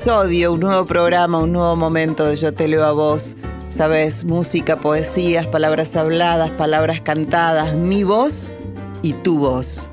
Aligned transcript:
Episodio, 0.00 0.54
un 0.54 0.60
nuevo 0.60 0.86
programa, 0.86 1.40
un 1.40 1.52
nuevo 1.52 1.76
momento 1.76 2.24
de 2.24 2.34
Yo 2.34 2.54
te 2.54 2.66
leo 2.66 2.86
a 2.86 2.92
vos. 2.92 3.36
Sabes, 3.68 4.24
música, 4.24 4.78
poesías, 4.78 5.46
palabras 5.46 5.94
habladas, 5.94 6.48
palabras 6.52 7.02
cantadas, 7.02 7.74
mi 7.74 8.02
voz 8.02 8.54
y 9.02 9.12
tu 9.12 9.38
voz. 9.38 9.90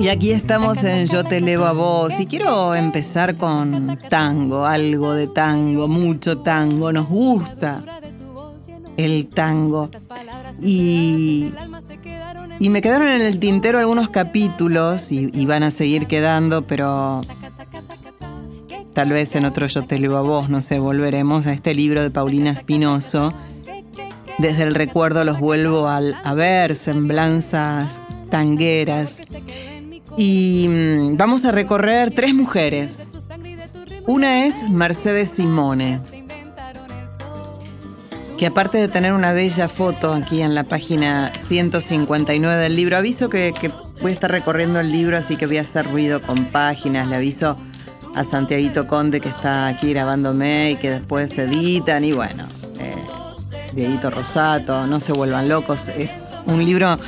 Y 0.00 0.08
aquí 0.08 0.30
estamos 0.30 0.82
en 0.82 1.06
Yo 1.08 1.24
te 1.24 1.36
elevo 1.36 1.66
a 1.66 1.72
vos 1.72 2.18
y 2.18 2.24
quiero 2.24 2.74
empezar 2.74 3.36
con 3.36 3.98
tango, 4.08 4.64
algo 4.64 5.12
de 5.12 5.26
tango, 5.26 5.88
mucho 5.88 6.38
tango, 6.38 6.90
nos 6.90 7.06
gusta 7.06 7.84
el 8.96 9.26
tango. 9.26 9.90
Y, 10.62 11.52
y 12.58 12.70
me 12.70 12.80
quedaron 12.80 13.08
en 13.08 13.20
el 13.20 13.38
tintero 13.38 13.78
algunos 13.78 14.08
capítulos 14.08 15.12
y, 15.12 15.44
van 15.44 15.64
a 15.64 15.70
seguir 15.70 16.06
quedando, 16.06 16.66
pero 16.66 17.20
tal 18.94 19.10
vez 19.10 19.36
en 19.36 19.44
otro 19.44 19.66
Yo 19.66 19.84
te 19.84 19.96
elevo 19.96 20.16
a 20.16 20.22
vos, 20.22 20.48
no 20.48 20.62
sé, 20.62 20.78
volveremos 20.78 21.46
a 21.46 21.52
este 21.52 21.74
libro 21.74 22.02
de 22.02 22.10
Paulina 22.10 22.48
Espinoso. 22.48 23.34
Desde 24.38 24.62
el 24.62 24.74
recuerdo 24.74 25.24
los 25.24 25.38
vuelvo 25.38 25.86
a 25.88 26.34
ver, 26.34 26.74
semblanzas 26.74 28.00
tangueras. 28.30 29.22
Y 30.16 30.66
mm, 30.68 31.16
vamos 31.16 31.44
a 31.44 31.52
recorrer 31.52 32.12
tres 32.14 32.34
mujeres. 32.34 33.08
Una 34.06 34.46
es 34.46 34.68
Mercedes 34.68 35.30
Simone, 35.30 36.00
que 38.38 38.46
aparte 38.46 38.78
de 38.78 38.88
tener 38.88 39.12
una 39.12 39.32
bella 39.32 39.68
foto 39.68 40.14
aquí 40.14 40.40
en 40.40 40.54
la 40.54 40.64
página 40.64 41.30
159 41.36 42.56
del 42.56 42.74
libro, 42.74 42.96
aviso 42.96 43.28
que, 43.28 43.52
voy 44.00 44.10
a 44.10 44.14
estar 44.14 44.30
recorriendo 44.30 44.80
el 44.80 44.90
libro, 44.90 45.16
así 45.16 45.36
que 45.36 45.46
voy 45.46 45.58
a 45.58 45.60
hacer 45.60 45.86
ruido 45.90 46.22
con 46.22 46.46
páginas, 46.46 47.06
le 47.06 47.16
aviso 47.16 47.56
a 48.14 48.24
Santiaguito 48.24 48.88
Conde 48.88 49.20
que 49.20 49.28
está 49.28 49.68
aquí 49.68 49.90
grabándome 49.90 50.72
y 50.72 50.76
que 50.76 50.90
después 50.90 51.30
se 51.30 51.44
editan. 51.44 52.02
Y 52.02 52.12
bueno, 52.12 52.48
eh, 52.78 53.98
Rosato, 54.10 54.86
no 54.86 55.00
se 55.00 55.12
vuelvan 55.12 55.48
locos, 55.48 55.88
es 55.88 56.34
un 56.46 56.64
libro 56.64 56.98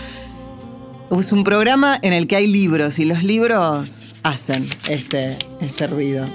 es 1.11 1.33
un 1.33 1.45
programa 1.45 1.99
en 2.03 2.13
el 2.13 2.27
que 2.27 2.37
hay 2.37 2.47
libros 2.47 2.99
y 2.99 3.05
los 3.05 3.23
libros 3.23 4.15
hacen 4.23 4.69
este, 4.89 5.37
este 5.61 5.87
ruido. 5.87 6.27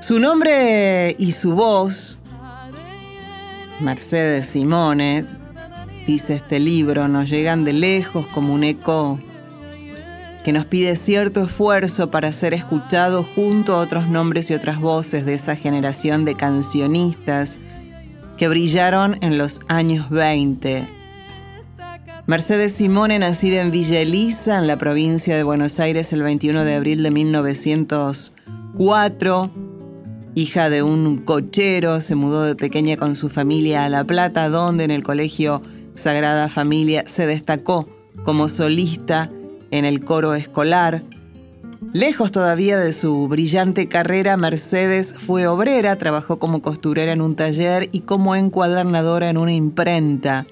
Su 0.00 0.20
nombre 0.20 1.16
y 1.18 1.32
su 1.32 1.54
voz, 1.54 2.18
Mercedes 3.80 4.46
Simone, 4.46 5.26
dice 6.06 6.36
este 6.36 6.60
libro, 6.60 7.08
nos 7.08 7.28
llegan 7.28 7.64
de 7.64 7.72
lejos 7.72 8.26
como 8.28 8.54
un 8.54 8.62
eco 8.62 9.18
que 10.44 10.52
nos 10.52 10.64
pide 10.64 10.94
cierto 10.94 11.42
esfuerzo 11.42 12.12
para 12.12 12.32
ser 12.32 12.54
escuchado 12.54 13.24
junto 13.24 13.74
a 13.74 13.78
otros 13.78 14.08
nombres 14.08 14.48
y 14.50 14.54
otras 14.54 14.78
voces 14.80 15.26
de 15.26 15.34
esa 15.34 15.56
generación 15.56 16.24
de 16.24 16.36
cancionistas 16.36 17.58
que 18.38 18.46
brillaron 18.48 19.18
en 19.22 19.38
los 19.38 19.60
años 19.66 20.08
20 20.08 20.95
Mercedes 22.26 22.72
Simone, 22.72 23.18
nacida 23.20 23.60
en 23.60 23.70
Villa 23.70 24.00
Elisa, 24.00 24.58
en 24.58 24.66
la 24.66 24.76
provincia 24.76 25.36
de 25.36 25.44
Buenos 25.44 25.78
Aires, 25.78 26.12
el 26.12 26.24
21 26.24 26.64
de 26.64 26.74
abril 26.74 27.04
de 27.04 27.12
1904. 27.12 29.50
Hija 30.34 30.68
de 30.68 30.82
un 30.82 31.18
cochero, 31.18 32.00
se 32.00 32.16
mudó 32.16 32.42
de 32.42 32.56
pequeña 32.56 32.96
con 32.96 33.14
su 33.14 33.28
familia 33.28 33.84
a 33.84 33.88
La 33.88 34.02
Plata, 34.02 34.48
donde 34.48 34.82
en 34.82 34.90
el 34.90 35.04
colegio 35.04 35.62
Sagrada 35.94 36.48
Familia 36.48 37.04
se 37.06 37.26
destacó 37.26 37.88
como 38.24 38.48
solista 38.48 39.30
en 39.70 39.84
el 39.84 40.04
coro 40.04 40.34
escolar. 40.34 41.04
Lejos 41.92 42.32
todavía 42.32 42.76
de 42.76 42.92
su 42.92 43.28
brillante 43.28 43.86
carrera, 43.86 44.36
Mercedes 44.36 45.14
fue 45.16 45.46
obrera, 45.46 45.94
trabajó 45.94 46.40
como 46.40 46.60
costurera 46.60 47.12
en 47.12 47.20
un 47.20 47.36
taller 47.36 47.88
y 47.92 48.00
como 48.00 48.34
encuadernadora 48.34 49.30
en 49.30 49.38
una 49.38 49.52
imprenta. 49.52 50.44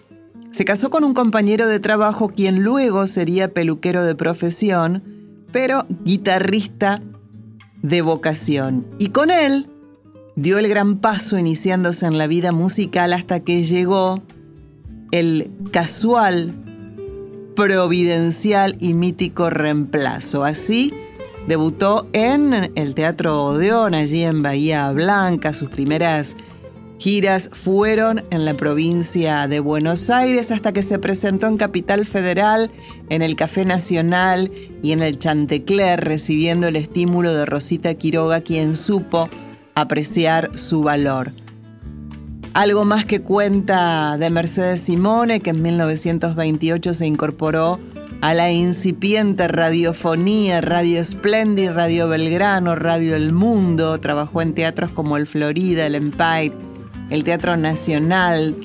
Se 0.55 0.65
casó 0.65 0.89
con 0.89 1.03
un 1.03 1.15
compañero 1.15 1.67
de 1.67 1.81
trabajo 1.81 2.29
quien 2.29 2.63
luego 2.63 3.09
sería 3.09 3.53
peluquero 3.53 4.05
de 4.05 4.15
profesión, 4.15 5.03
pero 5.51 5.85
guitarrista 6.05 7.03
de 7.83 8.03
vocación. 8.03 8.87
Y 9.01 9.09
con 9.09 9.33
él 9.33 9.69
dio 10.37 10.61
el 10.61 10.69
gran 10.69 10.99
paso 10.99 11.39
iniciándose 11.39 12.07
en 12.07 12.19
la 12.19 12.29
vida 12.29 12.53
musical 12.53 13.15
hasta 13.15 13.41
que 13.41 13.65
llegó 13.65 14.23
el 15.11 15.51
casual, 15.73 16.55
providencial 17.57 18.77
y 18.79 18.95
mítico 18.95 19.51
reemplazo. 19.51 20.45
Así 20.45 20.95
debutó 21.49 22.07
en 22.13 22.71
el 22.77 22.95
Teatro 22.95 23.43
Odeón, 23.43 23.93
allí 23.93 24.23
en 24.23 24.45
Bahía 24.45 24.93
Blanca, 24.93 25.53
sus 25.53 25.69
primeras 25.69 26.37
giras 27.05 27.51
fueron 27.53 28.25
en 28.31 28.47
la 28.47 28.55
provincia 28.55 29.47
de 29.47 29.61
Buenos 29.61 30.09
Aires 30.09 30.51
hasta 30.51 30.73
que 30.73 30.81
se 30.81 30.99
presentó 30.99 31.47
en 31.49 31.59
Capital 31.59 32.07
Federal, 32.07 32.71
en 33.11 33.21
el 33.21 33.37
Café 33.37 33.67
Nacional 33.67 34.51
y 34.83 34.93
en 34.93 35.03
el 35.03 35.19
Chantecler, 35.19 36.03
recibiendo 36.03 36.67
el 36.67 36.77
estímulo 36.77 37.35
de 37.35 37.45
Rosita 37.45 37.93
Quiroga, 37.93 38.41
quien 38.41 38.75
supo 38.75 39.29
apreciar 39.75 40.57
su 40.57 40.83
valor. 40.83 41.33
Algo 42.55 42.87
más 42.87 43.05
que 43.05 43.21
cuenta 43.21 44.17
de 44.17 44.31
Mercedes 44.31 44.81
Simone, 44.81 45.41
que 45.41 45.51
en 45.51 45.61
1928 45.61 46.95
se 46.95 47.07
incorporó 47.07 47.81
a 48.23 48.33
la 48.33 48.51
incipiente 48.51 49.47
radiofonía, 49.47 50.63
Radio 50.63 51.05
Splendid, 51.05 51.73
Radio 51.73 52.09
Belgrano, 52.09 52.75
Radio 52.77 53.15
El 53.15 53.35
Mundo, 53.35 54.01
trabajó 54.01 54.41
en 54.41 54.55
teatros 54.55 54.91
como 54.91 55.19
el 55.19 55.27
Florida, 55.27 55.85
el 55.85 55.97
Empire, 55.97 56.55
el 57.11 57.25
Teatro 57.25 57.57
Nacional. 57.57 58.57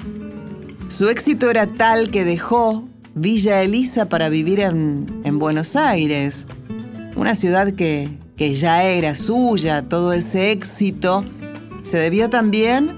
Su 0.88 1.10
éxito 1.10 1.50
era 1.50 1.68
tal 1.68 2.10
que 2.10 2.26
dejó 2.26 2.88
Villa 3.16 3.62
Elisa 3.62 4.08
para 4.08 4.30
vivir 4.30 4.60
en, 4.62 5.40
Buenos 5.40 5.76
Aires, 5.76 6.48
una 7.16 7.36
ciudad 7.36 7.74
que, 7.74 8.10
ya 8.38 8.84
era 8.84 9.16
suya, 9.16 9.84
todo 9.90 10.14
ese 10.14 10.52
éxito 10.52 11.26
se 11.84 11.98
debió 11.98 12.30
también 12.30 12.98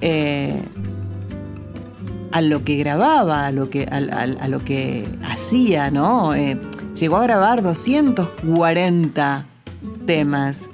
eh, 0.00 0.60
a 2.32 2.40
lo 2.40 2.64
que 2.64 2.76
grababa, 2.76 3.46
a 3.46 3.52
lo 3.52 3.70
que, 3.70 3.84
a, 3.84 4.48
lo 4.48 4.64
que 4.64 5.06
hacía, 5.22 5.90
¿no? 5.90 6.34
Eh, 6.34 6.58
llegó 6.94 7.18
a 7.18 7.22
grabar 7.22 7.62
240 7.62 9.46
temas. 10.06 10.70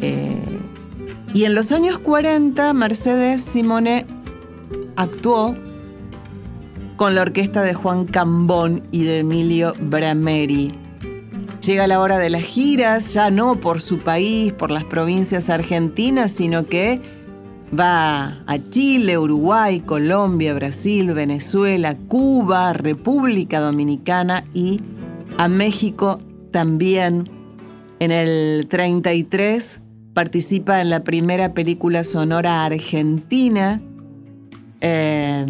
Eh, 0.00 0.42
y 1.34 1.44
en 1.44 1.54
los 1.54 1.72
años 1.72 1.98
40, 1.98 2.72
Mercedes 2.72 3.42
Simone 3.42 4.06
actuó 4.96 5.56
con 6.96 7.14
la 7.14 7.22
orquesta 7.22 7.62
de 7.62 7.74
Juan 7.74 8.06
Cambón 8.06 8.82
y 8.90 9.04
de 9.04 9.18
Emilio 9.18 9.74
Brameri. 9.80 10.74
Llega 11.60 11.86
la 11.86 12.00
hora 12.00 12.18
de 12.18 12.30
las 12.30 12.42
giras, 12.42 13.12
ya 13.12 13.30
no 13.30 13.56
por 13.60 13.80
su 13.80 13.98
país, 13.98 14.52
por 14.52 14.70
las 14.70 14.84
provincias 14.84 15.50
argentinas, 15.50 16.32
sino 16.32 16.66
que 16.66 17.00
va 17.78 18.42
a 18.46 18.58
Chile, 18.70 19.18
Uruguay, 19.18 19.80
Colombia, 19.80 20.54
Brasil, 20.54 21.12
Venezuela, 21.12 21.96
Cuba, 22.08 22.72
República 22.72 23.60
Dominicana 23.60 24.44
y 24.54 24.80
a 25.38 25.48
México 25.48 26.20
también. 26.50 27.28
En 27.98 28.10
el 28.10 28.66
33 28.68 29.80
participa 30.16 30.80
en 30.80 30.88
la 30.88 31.04
primera 31.04 31.52
película 31.52 32.02
sonora 32.02 32.64
argentina. 32.64 33.82
Eh, 34.80 35.44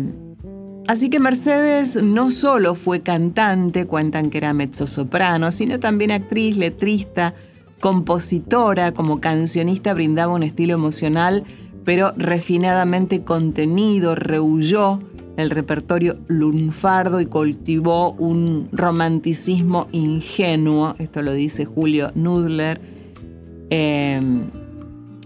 así 0.88 1.08
que 1.08 1.20
Mercedes 1.20 2.02
no 2.02 2.32
solo 2.32 2.74
fue 2.74 3.00
cantante, 3.00 3.86
cuentan 3.86 4.28
que 4.28 4.38
era 4.38 4.52
mezzosoprano, 4.54 5.52
sino 5.52 5.78
también 5.78 6.10
actriz, 6.10 6.56
letrista, 6.56 7.32
compositora, 7.78 8.90
como 8.90 9.20
cancionista 9.20 9.94
brindaba 9.94 10.34
un 10.34 10.42
estilo 10.42 10.74
emocional, 10.74 11.44
pero 11.84 12.12
refinadamente 12.16 13.22
contenido, 13.22 14.16
rehuyó 14.16 14.98
el 15.36 15.50
repertorio 15.50 16.16
lunfardo 16.26 17.20
y 17.20 17.26
cultivó 17.26 18.14
un 18.14 18.68
romanticismo 18.72 19.86
ingenuo, 19.92 20.96
esto 20.98 21.22
lo 21.22 21.34
dice 21.34 21.66
Julio 21.66 22.10
Nudler. 22.16 22.95
Em, 23.70 24.50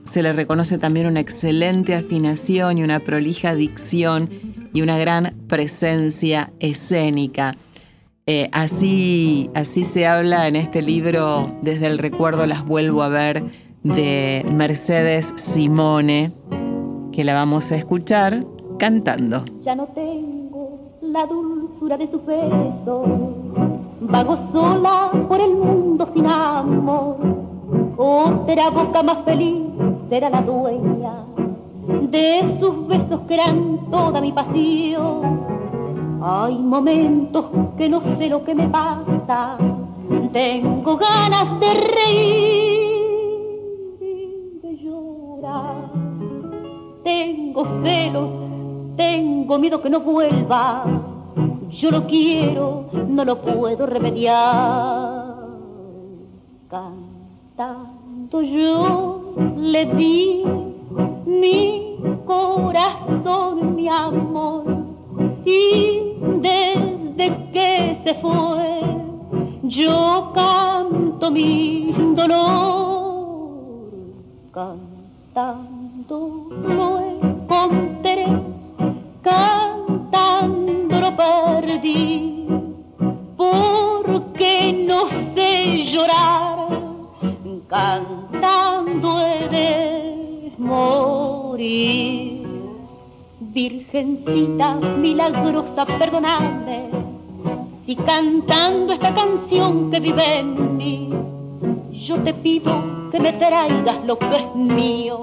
se 0.04 0.22
le 0.22 0.32
reconoce 0.32 0.78
también 0.78 1.06
una 1.06 1.20
excelente 1.20 1.94
afinación 1.94 2.78
y 2.78 2.82
una 2.82 3.00
prolija 3.00 3.54
dicción 3.54 4.28
y 4.72 4.82
una 4.82 4.98
gran 4.98 5.36
presencia 5.46 6.52
escénica. 6.58 7.56
Eh, 8.26 8.48
así, 8.52 9.50
así 9.54 9.84
se 9.84 10.06
habla 10.06 10.46
en 10.48 10.56
este 10.56 10.82
libro, 10.82 11.52
desde 11.62 11.86
el 11.86 11.98
recuerdo 11.98 12.46
las 12.46 12.64
vuelvo 12.64 13.02
a 13.02 13.08
ver, 13.08 13.44
de 13.82 14.44
Mercedes 14.52 15.32
Simone, 15.36 16.32
que 17.12 17.24
la 17.24 17.34
vamos 17.34 17.72
a 17.72 17.76
escuchar 17.76 18.44
cantando. 18.78 19.44
Ya 19.62 19.74
no 19.74 19.86
tengo 19.88 20.96
la 21.02 21.26
dulzura 21.26 21.96
de 21.96 22.10
su 22.10 22.20
beso, 22.24 23.02
vago 24.00 24.50
sola 24.52 25.10
por 25.28 25.40
el 25.40 25.54
mundo 25.54 26.10
sin 26.14 26.26
amor. 26.26 27.49
Oh, 28.02 28.44
será 28.46 28.70
boca 28.70 29.02
más 29.02 29.24
feliz, 29.24 29.62
será 30.08 30.30
la 30.30 30.40
dueña 30.40 31.24
de 32.10 32.56
sus 32.58 32.86
besos 32.88 33.20
que 33.28 33.34
eran 33.34 33.90
toda 33.90 34.20
mi 34.20 34.32
pasión 34.32 35.60
hay 36.22 36.58
momentos 36.58 37.46
que 37.78 37.88
no 37.88 38.02
sé 38.18 38.28
lo 38.28 38.44
que 38.44 38.54
me 38.54 38.68
pasa, 38.68 39.56
tengo 40.32 40.98
ganas 40.98 41.58
de 41.60 41.74
reír 41.74 42.90
y 44.00 44.58
de 44.60 44.76
llorar. 44.76 45.90
Tengo 47.02 47.64
celos, 47.82 48.30
tengo 48.96 49.58
miedo 49.58 49.80
que 49.80 49.88
no 49.88 50.00
vuelva. 50.00 50.84
Yo 51.80 51.90
lo 51.90 52.06
quiero, 52.06 52.84
no 53.08 53.24
lo 53.24 53.40
puedo 53.40 53.86
remediar. 53.86 55.36
Cantando 57.60 58.40
yo 58.40 59.34
le 59.54 59.84
di 59.94 60.42
mi 61.26 61.98
corazón, 62.24 63.76
mi 63.76 63.86
amor, 63.86 64.64
y 65.44 66.14
desde 66.40 67.50
que 67.52 68.00
se 68.02 68.14
fue, 68.14 68.80
yo 69.64 70.32
canto 70.34 71.30
mi 71.30 71.92
dolor, 72.14 73.90
cantando 74.52 76.16
lo 76.66 76.98
encontré, 76.98 78.24
cantando 79.20 80.98
lo 80.98 81.14
perdí, 81.14 82.46
porque 83.36 84.84
no 84.88 85.10
sé 85.34 85.90
llorar, 85.92 86.60
cantando 87.70 89.16
de 89.18 90.52
morir. 90.58 92.46
Virgencita 93.40 94.74
milagrosa, 94.74 95.86
perdonadme 95.86 96.90
si 97.90 97.96
cantando 97.96 98.92
esta 98.92 99.12
canción 99.12 99.90
que 99.90 99.98
vive 99.98 100.38
en 100.38 100.76
mí, 100.76 101.10
yo 102.06 102.22
te 102.22 102.32
pido 102.34 103.10
que 103.10 103.18
me 103.18 103.32
traigas 103.32 104.04
lo 104.04 104.16
que 104.16 104.36
es 104.36 104.54
mío, 104.54 105.20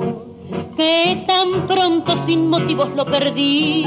que 0.76 1.24
tan 1.26 1.66
pronto 1.66 2.26
sin 2.26 2.50
motivos 2.50 2.90
lo 2.94 3.06
perdí. 3.06 3.86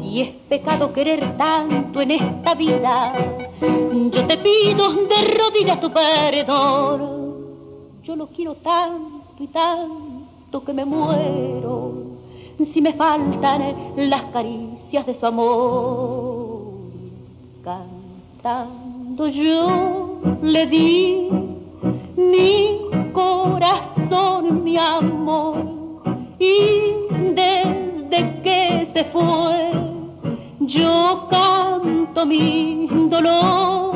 Si 0.00 0.20
es 0.20 0.28
pecado 0.48 0.92
querer 0.92 1.36
tanto 1.36 2.00
en 2.00 2.12
esta 2.12 2.54
vida, 2.54 3.12
yo 3.60 4.24
te 4.24 4.36
pido 4.38 4.92
de 4.92 5.36
rodillas 5.36 5.80
tu 5.80 5.90
perdón. 5.90 7.23
Yo 8.04 8.14
lo 8.16 8.26
quiero 8.26 8.56
tanto 8.56 9.42
y 9.42 9.46
tanto 9.46 10.62
que 10.62 10.74
me 10.74 10.84
muero 10.84 11.92
si 12.74 12.80
me 12.82 12.92
faltan 12.92 13.74
las 13.96 14.24
caricias 14.24 15.06
de 15.06 15.18
su 15.18 15.24
amor. 15.24 16.74
Cantando 17.64 19.26
yo 19.28 20.20
le 20.42 20.66
di 20.66 21.28
mi 22.16 22.78
corazón, 23.14 24.62
mi 24.64 24.76
amor, 24.76 25.64
y 26.38 26.60
desde 27.34 28.42
que 28.42 28.90
se 28.92 29.04
fue, 29.06 29.72
yo 30.60 31.26
canto 31.30 32.26
mi 32.26 32.86
dolor. 33.08 33.94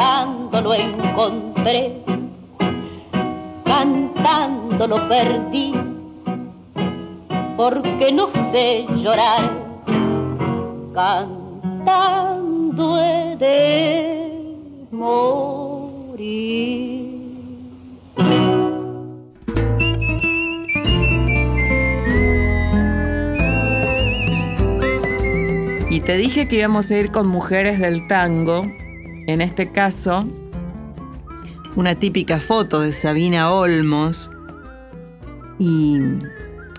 Cantando 0.00 0.62
lo 0.62 0.72
encontré, 0.72 1.92
cantando 3.66 4.86
lo 4.86 5.08
perdí 5.10 5.74
porque 7.54 8.10
no 8.10 8.30
sé 8.50 8.86
llorar, 8.96 9.50
cantando 10.94 12.98
he 12.98 13.36
de 13.36 14.88
morir. 14.90 15.20
Y 25.90 26.00
te 26.00 26.16
dije 26.16 26.48
que 26.48 26.56
íbamos 26.56 26.90
a 26.90 26.96
ir 26.96 27.12
con 27.12 27.26
mujeres 27.26 27.78
del 27.78 28.06
tango, 28.06 28.64
en 29.30 29.40
este 29.40 29.72
caso, 29.72 30.26
una 31.76 31.94
típica 31.94 32.40
foto 32.40 32.80
de 32.80 32.92
Sabina 32.92 33.50
Olmos, 33.50 34.30
y 35.58 35.98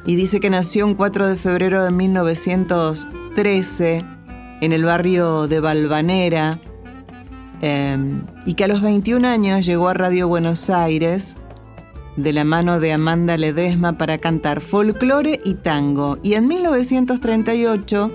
dice 0.06 0.40
que 0.40 0.50
nació 0.50 0.88
un 0.88 0.96
4 0.96 1.28
de 1.28 1.38
febrero 1.38 1.84
de 1.84 1.92
1913 1.92 4.06
en 4.62 4.72
el 4.72 4.86
barrio 4.86 5.48
de 5.48 5.60
Balvanera 5.60 6.60
em, 7.62 8.24
y 8.46 8.54
que 8.54 8.64
a 8.64 8.68
los 8.68 8.82
21 8.82 9.28
años 9.28 9.66
llegó 9.66 9.90
a 9.90 9.94
Radio 9.94 10.28
Buenos 10.28 10.70
Aires 10.70 11.36
de 12.16 12.34
la 12.34 12.44
mano 12.44 12.80
de 12.80 12.94
Amanda 12.94 13.38
Ledesma 13.38 13.98
para 13.98 14.20
cantar 14.20 14.62
folclore 14.62 15.40
y 15.44 15.56
tango. 15.56 16.18
Y 16.24 16.34
en 16.34 16.48
1938 16.48 18.12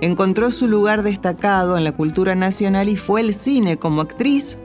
encontró 0.00 0.50
su 0.50 0.68
lugar 0.68 1.02
destacado 1.02 1.76
en 1.76 1.84
la 1.84 1.92
cultura 1.92 2.34
nacional 2.34 2.88
y 2.88 2.96
fue 2.96 3.20
el 3.20 3.34
cine 3.34 3.76
como 3.76 4.00
actriz. 4.00 4.58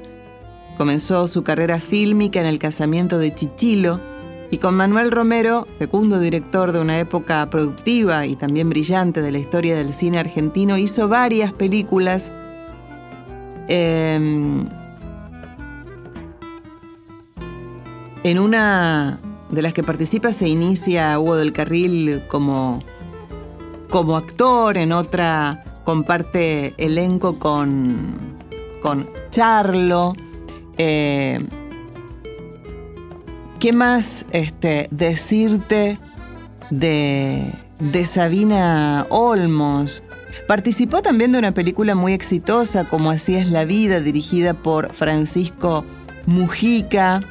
Comenzó 0.77 1.27
su 1.27 1.44
carrera 1.44 1.80
fílmica 1.80 2.39
en 2.39 2.46
el 2.46 2.60
casamiento 2.60 3.18
de 3.18 3.34
Chichilo, 3.34 4.00
y 4.51 4.58
con 4.58 4.75
Manuel 4.75 5.12
Romero, 5.12 5.68
fecundo 5.80 6.20
director 6.20 6.72
de 6.72 6.80
una 6.80 7.00
época 7.00 7.46
productiva 7.50 8.25
y 8.25 8.36
también 8.36 8.70
brillante 8.70 9.22
de 9.22 9.32
la 9.32 9.39
historia 9.39 9.75
del 9.75 9.94
cine 9.94 10.20
argentino, 10.20 10.77
hizo 10.77 11.08
varias 11.08 11.51
películas. 11.51 12.32
Em, 13.68 14.68
en 18.24 18.39
una 18.39 19.20
de 19.50 19.62
las 19.62 19.74
que 19.74 19.84
participa 19.84 20.32
se 20.32 20.48
inicia 20.48 21.18
Hugo 21.20 21.36
del 21.36 21.51
Carril 21.51 22.24
como, 22.27 22.84
como 23.95 24.17
actor, 24.17 24.75
en 24.75 24.91
otra 24.91 25.63
comparte 25.85 26.73
elenco 26.75 27.39
con, 27.39 28.35
con 28.81 29.07
Charlo. 29.29 30.17
Eh, 30.77 31.39
¿Qué 33.61 33.71
más 33.71 34.25
este, 34.31 34.89
decirte 34.91 35.97
de, 36.71 37.53
de 37.79 38.05
Sabina 38.05 39.07
Olmos? 39.07 40.03
Participó 40.45 41.01
también 41.01 41.31
de 41.31 41.39
una 41.39 41.53
película 41.53 41.95
muy 41.95 42.11
exitosa 42.11 42.83
como 42.83 43.11
Así 43.11 43.35
es 43.35 43.47
la 43.47 43.63
vida, 43.63 44.01
dirigida 44.01 44.55
por 44.55 44.91
Francisco 44.91 45.85
Mujica. 46.25 47.23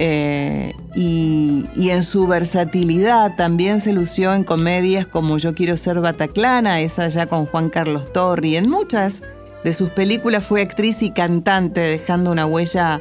Eh, 0.00 0.74
y, 0.94 1.66
en 1.90 2.04
su 2.04 2.28
versatilidad 2.28 3.34
también 3.36 3.80
se 3.80 3.92
lució 3.92 4.32
en 4.32 4.44
comedias 4.44 5.06
como 5.06 5.38
Yo 5.38 5.54
quiero 5.54 5.76
ser 5.76 6.00
Bataclana, 6.00 6.80
esa 6.80 7.08
ya 7.08 7.26
con 7.26 7.46
Juan 7.46 7.68
Carlos 7.68 8.12
Torri. 8.12 8.56
En 8.56 8.70
muchas 8.70 9.22
de 9.64 9.72
sus 9.72 9.90
películas 9.90 10.44
fue 10.44 10.62
actriz 10.62 11.02
y 11.02 11.10
cantante, 11.10 11.80
dejando 11.80 12.30
una 12.30 12.46
huella 12.46 13.00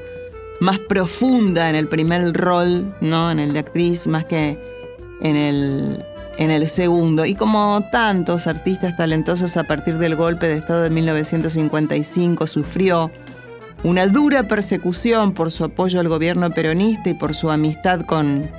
más 0.60 0.80
profunda 0.80 1.70
en 1.70 1.75
el 1.75 1.88
primer 1.88 2.34
rol, 2.34 2.96
¿no? 3.00 3.30
En 3.30 3.39
el 3.39 3.54
de 3.54 3.60
actriz, 3.60 4.08
más 4.08 4.25
que 4.25 4.58
en 5.22 5.36
el, 5.36 6.04
en 6.38 6.50
el 6.50 6.68
segundo. 6.68 7.25
Y 7.25 7.36
como 7.36 7.84
tantos 7.92 8.48
artistas 8.48 8.98
talentosos 8.98 9.56
a 9.58 9.66
partir 9.66 10.00
del 10.00 10.16
golpe 10.16 10.48
de 10.48 10.58
Estado 10.58 10.82
de 10.82 10.89
1955 10.89 12.48
sufrió 12.48 13.12
una 13.84 14.08
dura 14.08 14.44
persecución 14.44 15.34
por 15.34 15.52
su 15.52 15.64
apoyo 15.64 16.00
al 16.00 16.08
gobierno 16.08 16.50
peronista 16.52 17.10
y 17.10 17.14
por 17.14 17.34
su 17.34 17.52
amistad 17.52 18.02
con, 18.02 18.50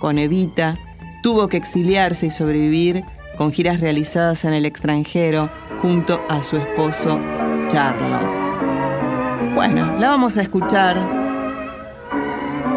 con 0.00 0.18
Evita, 0.18 0.78
tuvo 1.22 1.48
que 1.48 1.56
exiliarse 1.56 2.26
y 2.26 2.30
sobrevivir 2.30 3.04
con 3.36 3.52
giras 3.52 3.80
realizadas 3.80 4.44
en 4.44 4.54
el 4.54 4.66
extranjero 4.66 5.50
junto 5.80 6.20
a 6.28 6.42
su 6.42 6.56
esposo 6.56 7.20
Charlo. 7.68 8.20
Bueno, 9.54 9.98
la 9.98 10.08
vamos 10.08 10.36
a 10.36 10.42
escuchar 10.42 10.96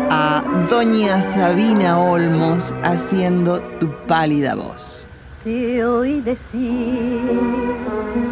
a 0.09 0.43
Doña 0.69 1.21
Sabina 1.21 1.99
Olmos 1.99 2.73
haciendo 2.83 3.61
tu 3.79 3.89
pálida 4.07 4.55
voz. 4.55 5.07
Te 5.43 5.85
oí 5.85 6.21
decir 6.21 7.21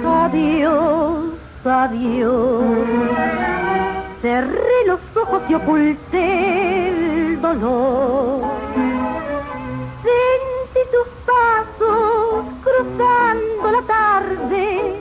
adiós, 0.05 1.32
adiós. 1.65 2.63
Cerré 4.21 4.79
los 4.87 4.99
ojos 5.15 5.41
y 5.49 5.53
oculté 5.53 6.89
el 6.89 7.41
dolor. 7.41 8.41
Sentí 10.03 10.81
tus 10.91 11.07
pasos 11.25 12.45
cruzando 12.63 13.71
la 13.71 13.81
tarde 13.81 14.95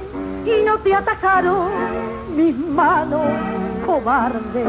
y 0.45 0.64
no 0.64 0.78
te 0.78 0.95
atajaron 0.95 1.71
mis 2.37 2.57
manos 2.57 3.26
cobardes 3.87 4.66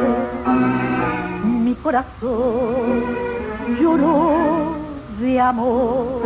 mi 1.63 1.75
corazón 1.75 3.03
lloró 3.79 4.75
de 5.19 5.39
amor 5.39 6.21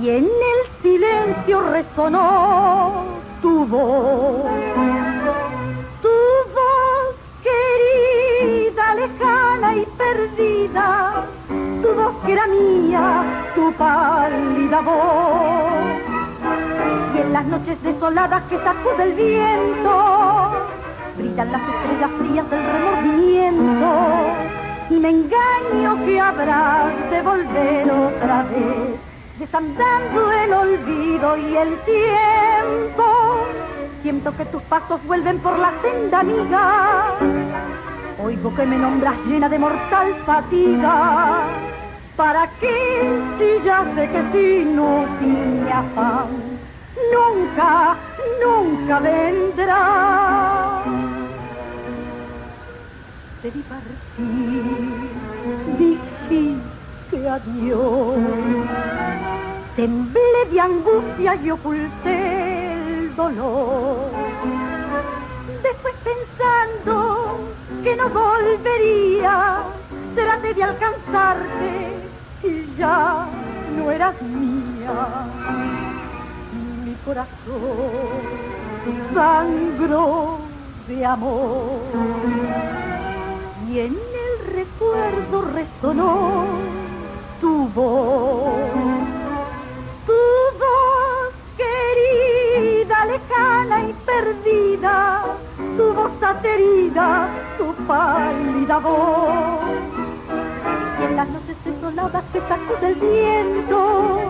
y 0.00 0.08
en 0.08 0.24
el 0.24 0.82
silencio 0.82 1.60
resonó 1.70 3.05
tu 3.68 3.72
voz, 6.54 7.14
querida, 7.42 8.94
lejana 8.94 9.74
y 9.74 9.86
perdida, 9.98 11.24
tu 11.82 11.94
voz 11.94 12.12
que 12.24 12.32
era 12.32 12.46
mía, 12.46 13.24
tu 13.56 13.72
pálida 13.72 14.80
voz. 14.82 16.00
Y 17.14 17.18
en 17.18 17.32
las 17.32 17.44
noches 17.46 17.82
desoladas 17.82 18.42
que 18.44 18.56
sacude 18.58 19.02
el 19.02 19.14
viento, 19.14 20.68
brillan 21.16 21.50
las 21.50 21.62
estrellas 21.62 22.10
frías 22.18 22.50
del 22.50 22.62
remordimiento 22.72 23.86
y 24.90 24.94
me 24.94 25.10
engaño 25.10 26.06
que 26.06 26.20
habrás 26.20 27.10
de 27.10 27.22
volver 27.22 27.90
otra 27.90 28.44
vez, 28.44 29.00
desandando 29.38 30.32
el 30.32 30.52
olvido 30.52 31.36
y 31.36 31.56
el 31.56 31.78
tiempo. 31.80 33.46
Siento 34.02 34.36
que 34.36 34.44
tus 34.46 34.62
pasos 34.62 35.02
vuelven 35.04 35.38
por 35.40 35.58
la 35.58 35.72
senda 35.82 36.20
amiga, 36.20 37.14
oigo 38.22 38.54
que 38.54 38.64
me 38.64 38.76
nombras 38.76 39.16
llena 39.26 39.48
de 39.48 39.58
mortal 39.58 40.14
fatiga. 40.24 41.44
¿Para 42.16 42.48
qué 42.60 43.20
si 43.38 43.64
ya 43.64 43.84
sé 43.94 44.08
que 44.08 44.22
si 44.32 44.64
no 44.64 45.04
mi 45.20 45.70
afán 45.70 46.28
nunca, 47.12 47.96
nunca 48.42 49.00
vendrá? 49.00 50.36
te 53.46 53.50
vi 53.52 53.62
partir, 53.62 54.64
dijiste 55.78 57.28
adiós. 57.28 59.15
Temblé 59.76 60.46
de 60.50 60.58
angustia 60.58 61.34
y 61.34 61.50
oculté 61.50 62.72
el 62.72 63.14
dolor. 63.14 64.10
Después 65.62 65.94
pensando 66.02 67.40
que 67.82 67.94
no 67.94 68.08
volvería, 68.08 69.64
traté 70.14 70.54
de 70.54 70.62
alcanzarte 70.64 71.92
y 72.42 72.74
ya 72.78 73.26
no 73.76 73.90
eras 73.90 74.14
mía. 74.22 75.26
Mi 76.82 76.94
corazón 77.04 78.46
sangró 79.14 80.38
de 80.88 81.04
amor 81.04 81.80
y 83.68 83.80
en 83.80 83.92
el 83.92 84.54
recuerdo 84.54 85.42
resonó 85.42 86.44
tu 87.40 87.68
voz, 87.68 88.95
lejana 93.76 93.88
y 93.88 93.92
perdida, 94.04 95.24
tu 95.76 95.92
voz 95.92 96.22
aterida, 96.22 97.28
tu 97.58 97.74
pálida 97.86 98.78
voz. 98.78 99.60
Y 101.00 101.04
en 101.04 101.16
las 101.16 101.28
noches 101.28 101.56
desoladas 101.64 102.24
que 102.32 102.40
sacude 102.40 102.88
el 102.88 102.94
viento, 102.94 104.20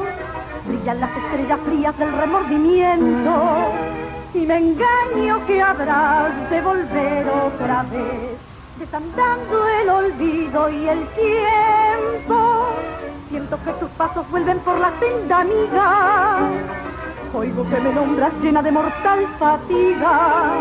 brillan 0.66 1.00
las 1.00 1.10
estrellas 1.16 1.60
frías 1.64 1.98
del 1.98 2.12
remordimiento. 2.12 3.72
Y 4.34 4.40
me 4.40 4.58
engaño 4.58 5.46
que 5.46 5.62
habrás 5.62 6.50
de 6.50 6.60
volver 6.60 7.26
otra 7.28 7.84
vez 7.84 8.38
desandando 8.78 9.66
el 9.80 9.88
olvido 9.88 10.68
y 10.68 10.88
el 10.88 11.06
tiempo. 11.08 12.66
Siento 13.30 13.58
que 13.64 13.72
tus 13.72 13.90
pasos 13.90 14.30
vuelven 14.30 14.58
por 14.60 14.78
la 14.78 14.92
senda 15.00 15.40
amiga. 15.40 16.50
Oigo 17.34 17.68
que 17.68 17.80
me 17.80 17.92
nombras 17.92 18.32
llena 18.42 18.62
de 18.62 18.72
mortal 18.72 19.26
fatiga. 19.38 20.52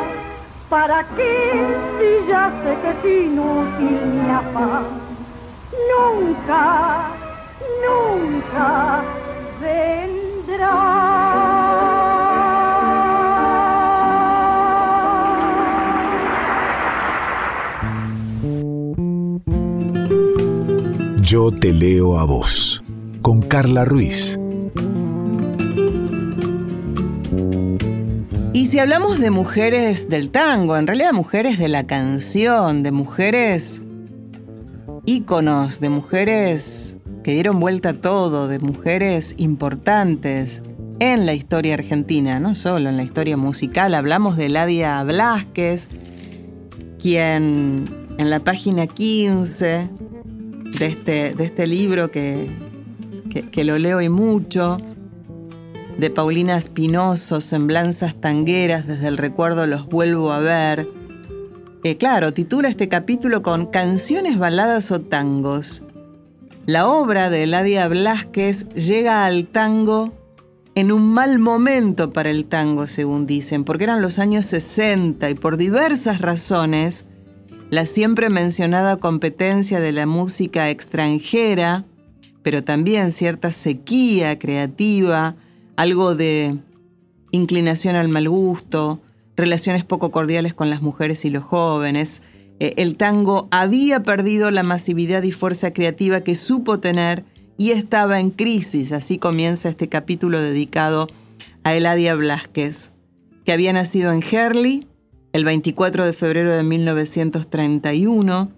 ¿Para 0.69 1.03
qué 1.15 1.77
si 1.99 2.27
ya 2.27 2.51
sé 2.63 2.77
que 2.81 2.89
es 2.89 3.27
inútil 3.27 3.99
mi 4.13 4.31
afán? 4.31 4.83
Nunca, 5.91 7.09
nunca 7.85 9.03
vendrá. 9.61 10.75
Yo 21.21 21.51
te 21.51 21.73
leo 21.73 22.17
a 22.17 22.25
vos, 22.25 22.83
con 23.21 23.41
Carla 23.41 23.85
Ruiz. 23.85 24.37
Si 28.75 28.79
hablamos 28.79 29.21
de 29.21 29.31
mujeres 29.31 30.09
del 30.09 30.31
tango, 30.31 30.75
en 30.75 30.85
realidad 30.85 31.13
mujeres 31.13 31.57
de 31.57 31.69
la 31.69 31.87
canción, 31.87 32.83
de 32.83 32.91
mujeres 32.91 33.81
íconos, 35.05 35.79
de 35.79 35.87
mujeres 35.87 36.97
que 37.23 37.31
dieron 37.31 37.61
vuelta 37.61 37.91
a 37.91 37.93
todo, 37.93 38.49
de 38.49 38.59
mujeres 38.59 39.33
importantes 39.37 40.61
en 40.99 41.25
la 41.25 41.33
historia 41.33 41.75
argentina, 41.75 42.41
no 42.41 42.53
solo 42.53 42.89
en 42.89 42.97
la 42.97 43.03
historia 43.03 43.37
musical, 43.37 43.93
hablamos 43.93 44.35
de 44.35 44.49
Ladia 44.49 45.01
Blasquez, 45.03 45.87
quien 47.01 47.85
en 48.17 48.29
la 48.29 48.41
página 48.41 48.87
15 48.87 49.89
de 50.77 50.85
este, 50.85 51.33
de 51.33 51.45
este 51.45 51.65
libro 51.65 52.11
que, 52.11 52.49
que, 53.53 53.63
lo 53.63 53.77
leo 53.77 54.01
y 54.01 54.09
mucho, 54.09 54.81
de 55.97 56.09
Paulina 56.09 56.57
Espinoso, 56.57 57.39
Semblanzas 57.41 58.15
Tangueras, 58.15 58.85
desde 58.85 59.07
el 59.07 59.17
recuerdo 59.17 59.65
los 59.65 59.85
vuelvo 59.87 60.31
a 60.31 60.39
ver. 60.39 60.89
Eh, 61.83 61.97
claro, 61.97 62.33
titula 62.33 62.67
este 62.67 62.89
capítulo 62.89 63.41
con 63.41 63.67
Canciones, 63.67 64.37
baladas 64.37 64.91
o 64.91 64.99
tangos. 64.99 65.83
La 66.65 66.87
obra 66.87 67.29
de 67.29 67.43
Eladia 67.43 67.87
Blasquez 67.87 68.67
llega 68.69 69.25
al 69.25 69.45
tango 69.45 70.13
en 70.73 70.91
un 70.91 71.13
mal 71.13 71.39
momento 71.39 72.11
para 72.11 72.29
el 72.29 72.45
tango, 72.45 72.87
según 72.87 73.25
dicen, 73.25 73.63
porque 73.63 73.85
eran 73.85 74.01
los 74.01 74.19
años 74.19 74.45
60 74.47 75.29
y 75.29 75.35
por 75.35 75.57
diversas 75.57 76.19
razones 76.19 77.05
la 77.69 77.85
siempre 77.85 78.29
mencionada 78.29 78.97
competencia 78.97 79.79
de 79.79 79.91
la 79.91 80.05
música 80.05 80.69
extranjera, 80.69 81.85
pero 82.41 82.63
también 82.63 83.11
cierta 83.11 83.51
sequía 83.51 84.37
creativa, 84.37 85.35
algo 85.75 86.15
de 86.15 86.57
inclinación 87.31 87.95
al 87.95 88.09
mal 88.09 88.29
gusto, 88.29 89.01
relaciones 89.35 89.83
poco 89.83 90.11
cordiales 90.11 90.53
con 90.53 90.69
las 90.69 90.81
mujeres 90.81 91.25
y 91.25 91.29
los 91.29 91.43
jóvenes. 91.43 92.21
Eh, 92.59 92.73
el 92.77 92.95
tango 92.95 93.47
había 93.51 94.03
perdido 94.03 94.51
la 94.51 94.63
masividad 94.63 95.23
y 95.23 95.31
fuerza 95.31 95.73
creativa 95.73 96.21
que 96.21 96.35
supo 96.35 96.79
tener 96.79 97.25
y 97.57 97.71
estaba 97.71 98.19
en 98.19 98.31
crisis. 98.31 98.91
Así 98.91 99.17
comienza 99.17 99.69
este 99.69 99.89
capítulo 99.89 100.41
dedicado 100.41 101.07
a 101.63 101.75
Eladia 101.75 102.15
Blasquez, 102.15 102.91
que 103.43 103.51
había 103.51 103.73
nacido 103.73 104.11
en 104.11 104.23
Herley 104.23 104.87
el 105.33 105.43
24 105.43 106.05
de 106.05 106.13
febrero 106.13 106.55
de 106.55 106.63
1931, 106.63 108.51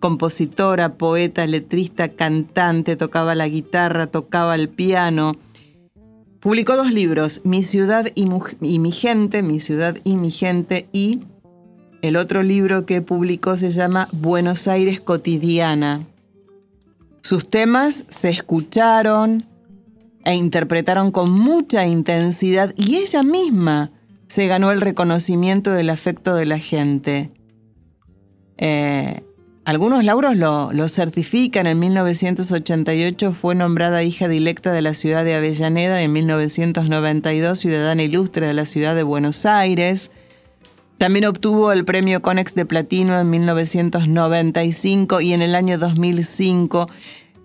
compositora, 0.00 0.94
poeta, 0.94 1.46
letrista, 1.46 2.08
cantante, 2.08 2.96
tocaba 2.96 3.36
la 3.36 3.46
guitarra, 3.46 4.08
tocaba 4.08 4.56
el 4.56 4.68
piano. 4.68 5.36
Publicó 6.44 6.76
dos 6.76 6.92
libros, 6.92 7.40
Mi 7.42 7.62
ciudad 7.62 8.06
y, 8.14 8.26
mi 8.26 8.92
gente, 8.92 9.42
Mi 9.42 9.60
ciudad 9.60 9.96
y 10.04 10.16
mi 10.16 10.30
gente 10.30 10.90
y 10.92 11.20
el 12.02 12.16
otro 12.16 12.42
libro 12.42 12.84
que 12.84 13.00
publicó 13.00 13.56
se 13.56 13.70
llama 13.70 14.10
Buenos 14.12 14.68
Aires 14.68 15.00
cotidiana. 15.00 16.06
Sus 17.22 17.48
temas 17.48 18.04
se 18.10 18.28
escucharon 18.28 19.46
e 20.26 20.34
interpretaron 20.34 21.12
con 21.12 21.30
mucha 21.30 21.86
intensidad 21.86 22.74
y 22.76 22.96
ella 22.96 23.22
misma 23.22 23.92
se 24.26 24.46
ganó 24.46 24.70
el 24.70 24.82
reconocimiento 24.82 25.70
del 25.70 25.88
afecto 25.88 26.34
de 26.34 26.44
la 26.44 26.58
gente. 26.58 27.32
Eh, 28.58 29.24
algunos 29.64 30.04
lauros 30.04 30.36
lo, 30.36 30.88
certifican. 30.88 31.66
En 31.66 31.78
1988 31.78 33.32
fue 33.32 33.54
nombrada 33.54 34.02
hija 34.02 34.28
directa 34.28 34.72
de 34.72 34.82
la 34.82 34.92
ciudad 34.92 35.24
de 35.24 35.34
Avellaneda 35.34 36.02
en 36.02 36.12
1992 36.12 37.58
ciudadana 37.58 38.02
ilustre 38.02 38.46
de 38.46 38.52
la 38.52 38.66
ciudad 38.66 38.94
de 38.94 39.02
Buenos 39.02 39.46
Aires. 39.46 40.10
También 40.98 41.24
obtuvo 41.24 41.72
el 41.72 41.84
premio 41.84 42.22
Conex 42.22 42.54
de 42.54 42.66
Platino 42.66 43.18
en 43.18 43.30
1995 43.30 45.20
y 45.20 45.32
en 45.32 45.42
el 45.42 45.54
año 45.54 45.78
2005 45.78 46.86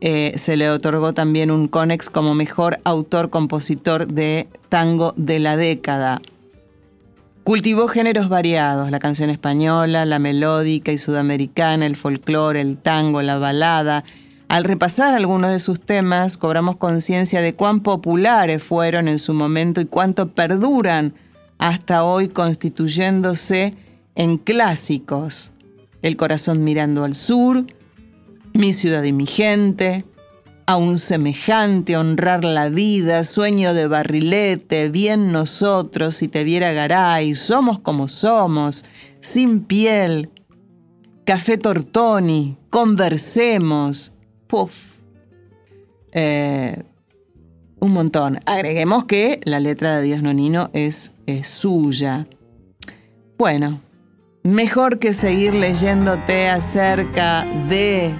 eh, 0.01 0.33
se 0.37 0.55
le 0.55 0.69
otorgó 0.69 1.13
también 1.13 1.51
un 1.51 1.67
Conex 1.67 2.09
como 2.09 2.33
mejor 2.33 2.79
autor-compositor 2.83 4.07
de 4.07 4.47
tango 4.69 5.13
de 5.17 5.39
la 5.39 5.57
década. 5.57 6.21
Cultivó 7.49 7.87
géneros 7.87 8.29
variados, 8.29 8.91
la 8.91 8.99
canción 8.99 9.31
española, 9.31 10.05
la 10.05 10.19
melódica 10.19 10.91
y 10.91 10.99
sudamericana, 10.99 11.87
el 11.87 11.95
folclore, 11.95 12.61
el 12.61 12.77
tango, 12.77 13.23
la 13.23 13.39
balada. 13.39 14.03
Al 14.47 14.63
repasar 14.63 15.15
algunos 15.15 15.49
de 15.49 15.59
sus 15.59 15.81
temas, 15.81 16.37
cobramos 16.37 16.77
conciencia 16.77 17.41
de 17.41 17.55
cuán 17.55 17.79
populares 17.79 18.61
fueron 18.61 19.07
en 19.07 19.17
su 19.17 19.33
momento 19.33 19.81
y 19.81 19.85
cuánto 19.85 20.31
perduran 20.31 21.15
hasta 21.57 22.03
hoy 22.03 22.27
constituyéndose 22.27 23.73
en 24.13 24.37
clásicos. 24.37 25.51
El 26.03 26.17
corazón 26.17 26.63
mirando 26.63 27.03
al 27.03 27.15
sur, 27.15 27.65
Mi 28.53 28.73
ciudad 28.73 29.01
y 29.01 29.11
mi 29.11 29.25
gente, 29.25 30.05
a 30.69 30.75
un 30.75 30.99
semejante 30.99 31.97
honrar 31.97 32.45
la 32.45 32.69
vida, 32.69 33.23
sueño 33.23 33.73
de 33.73 33.87
barrilete, 33.87 34.89
bien 34.89 35.31
nosotros, 35.31 36.17
si 36.17 36.27
te 36.27 36.43
viera 36.43 36.73
Garay, 36.73 37.33
somos 37.33 37.79
como 37.79 38.07
somos, 38.07 38.85
sin 39.19 39.61
piel, 39.61 40.29
café 41.25 41.57
tortoni, 41.57 42.55
conversemos, 42.69 44.13
puf. 44.45 44.99
Eh, 46.11 46.83
un 47.79 47.91
montón. 47.91 48.39
Agreguemos 48.45 49.05
que 49.05 49.39
la 49.45 49.59
letra 49.59 49.97
de 49.97 50.03
Dios 50.03 50.21
Nonino 50.21 50.69
es, 50.73 51.13
es 51.25 51.47
suya. 51.47 52.27
Bueno, 53.39 53.81
mejor 54.43 54.99
que 54.99 55.15
seguir 55.15 55.55
leyéndote 55.55 56.47
acerca 56.47 57.43
de 57.67 58.13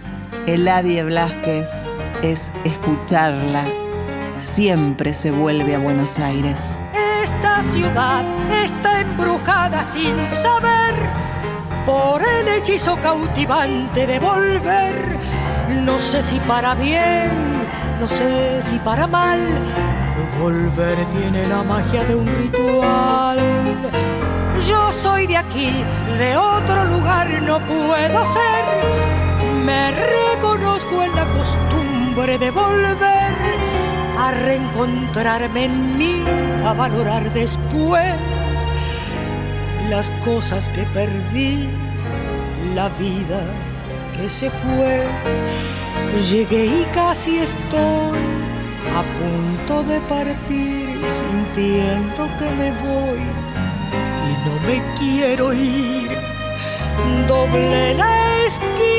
Eladia 0.47 1.05
Blasquez 1.05 1.87
es 2.21 2.51
escucharla. 2.63 3.65
Siempre 4.37 5.13
se 5.13 5.31
vuelve 5.31 5.75
a 5.75 5.79
Buenos 5.79 6.19
Aires. 6.19 6.79
Esta 7.23 7.61
ciudad 7.63 8.23
está 8.63 9.01
embrujada 9.01 9.83
sin 9.83 10.15
saber 10.31 10.95
por 11.85 12.21
el 12.21 12.47
hechizo 12.47 12.97
cautivante 13.01 14.07
de 14.07 14.19
volver. 14.19 15.17
No 15.85 15.99
sé 15.99 16.21
si 16.21 16.39
para 16.41 16.75
bien 16.75 17.49
no 17.99 18.07
sé 18.07 18.61
si 18.61 18.79
para 18.79 19.07
mal, 19.07 19.39
volver 20.39 21.05
tiene 21.09 21.45
la 21.47 21.63
magia 21.63 22.05
de 22.05 22.15
un 22.15 22.27
ritual. 22.27 23.37
Yo 24.65 24.91
soy 24.93 25.27
de 25.27 25.35
aquí, 25.35 25.83
de 26.17 26.37
otro 26.37 26.85
lugar 26.85 27.27
no 27.41 27.59
puedo 27.59 28.25
ser. 28.27 28.63
Me 29.65 29.91
reconozco 29.91 31.03
en 31.03 31.13
la 31.13 31.25
costumbre 32.09 32.37
de 32.37 32.51
volver 32.51 33.33
a 34.17 34.31
reencontrarme 34.31 35.65
en 35.65 35.97
mí, 35.97 36.23
a 36.65 36.73
valorar 36.73 37.31
después 37.33 38.15
las 39.89 40.09
cosas 40.23 40.69
que 40.69 40.83
perdí, 40.93 41.69
la 42.75 42.89
vida 42.89 43.41
que 44.15 44.27
se 44.27 44.49
fue 44.49 45.05
Llegué 46.29 46.65
y 46.65 46.85
casi 46.93 47.39
estoy 47.39 48.19
a 48.95 49.03
punto 49.19 49.83
de 49.83 50.01
partir, 50.01 50.89
sintiendo 51.21 52.27
que 52.37 52.49
me 52.59 52.71
voy 52.83 53.21
y 54.27 54.31
no 54.45 54.55
me 54.67 54.95
quiero 54.97 55.53
ir. 55.53 56.09
Doblé 57.27 57.93
la 57.93 58.45
esquina 58.45 58.98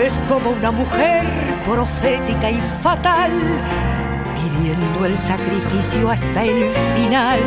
Es 0.00 0.18
como 0.28 0.50
una 0.50 0.70
mujer 0.70 1.26
profética 1.64 2.50
y 2.50 2.60
fatal, 2.82 3.30
pidiendo 4.34 5.06
el 5.06 5.16
sacrificio 5.16 6.10
hasta 6.10 6.44
el 6.44 6.72
final. 6.94 7.40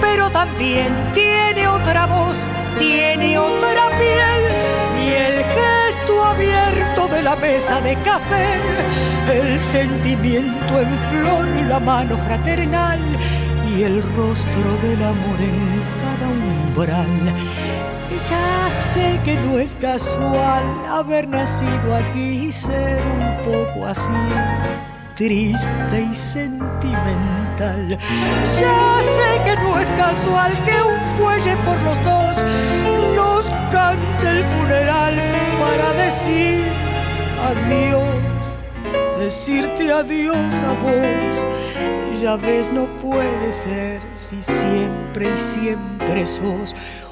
Pero 0.00 0.30
también 0.30 0.92
tiene 1.14 1.66
otra 1.68 2.06
voz, 2.06 2.36
tiene 2.78 3.38
otra 3.38 3.88
piel 3.98 4.42
y 5.02 5.08
el 5.08 5.44
gesto 5.44 6.24
abierto 6.24 7.08
de 7.08 7.22
la 7.22 7.36
mesa 7.36 7.80
de 7.80 7.96
café, 8.02 8.58
el 9.32 9.58
sentimiento 9.58 10.80
en 10.80 10.98
flor, 11.10 11.46
la 11.68 11.80
mano 11.80 12.16
fraternal 12.26 13.00
y 13.68 13.82
el 13.82 14.02
rostro 14.16 14.76
del 14.82 15.02
amor 15.02 15.40
en 15.40 15.82
cada 16.00 16.28
umbral. 16.28 17.34
Ya 18.18 18.70
sé 18.70 19.20
que 19.24 19.36
no 19.36 19.58
es 19.58 19.74
casual 19.74 20.64
haber 20.88 21.28
nacido 21.28 21.94
aquí 21.94 22.46
y 22.48 22.52
ser 22.52 23.02
un 23.04 23.36
poco 23.44 23.86
así, 23.86 24.10
triste 25.14 26.08
y 26.10 26.14
sentimental. 26.14 27.98
Ya 28.58 28.98
sé 29.02 29.40
que 29.44 29.56
no 29.56 29.78
es 29.78 29.88
casual 29.90 30.52
que 30.64 30.72
un 30.82 30.98
fuelle 31.18 31.56
por 31.58 31.80
los 31.82 32.02
dos 32.04 32.44
nos 33.14 33.50
cante 33.70 34.30
el 34.30 34.44
funeral 34.44 35.14
para 35.60 35.92
decir 36.02 36.64
adiós, 37.44 39.18
decirte 39.18 39.92
adiós 39.92 40.54
a 40.64 40.72
vos. 40.82 41.44
Ya 42.20 42.36
ves, 42.36 42.72
no 42.72 42.86
puede 43.02 43.52
ser 43.52 44.00
si 44.14 44.40
siempre 44.40 45.34
y 45.34 45.38
siempre 45.38 46.24
sos 46.24 46.74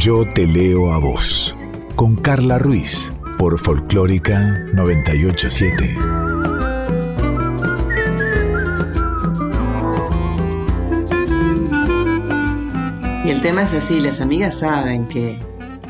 Yo 0.00 0.24
te 0.24 0.46
leo 0.46 0.94
a 0.94 0.98
vos, 0.98 1.54
con 1.94 2.16
Carla 2.16 2.58
Ruiz, 2.58 3.12
por 3.36 3.58
Folclórica 3.58 4.64
987. 4.72 5.94
Y 13.26 13.28
el 13.30 13.42
tema 13.42 13.64
es 13.64 13.74
así, 13.74 14.00
las 14.00 14.22
amigas 14.22 14.60
saben 14.60 15.06
que, 15.06 15.38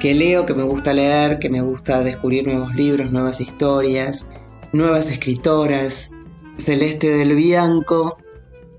que 0.01 0.13
leo, 0.13 0.45
que 0.45 0.55
me 0.55 0.65
gusta 0.65 0.93
leer, 0.93 1.39
que 1.39 1.49
me 1.49 1.63
gusta 1.63 2.03
descubrir 2.03 2.49
nuevos 2.49 2.75
libros, 2.75 3.13
nuevas 3.13 3.41
historias, 3.41 4.29
nuevas 4.73 5.09
escritoras. 5.09 6.11
Celeste 6.57 7.07
del 7.11 7.37
Bianco 7.37 8.19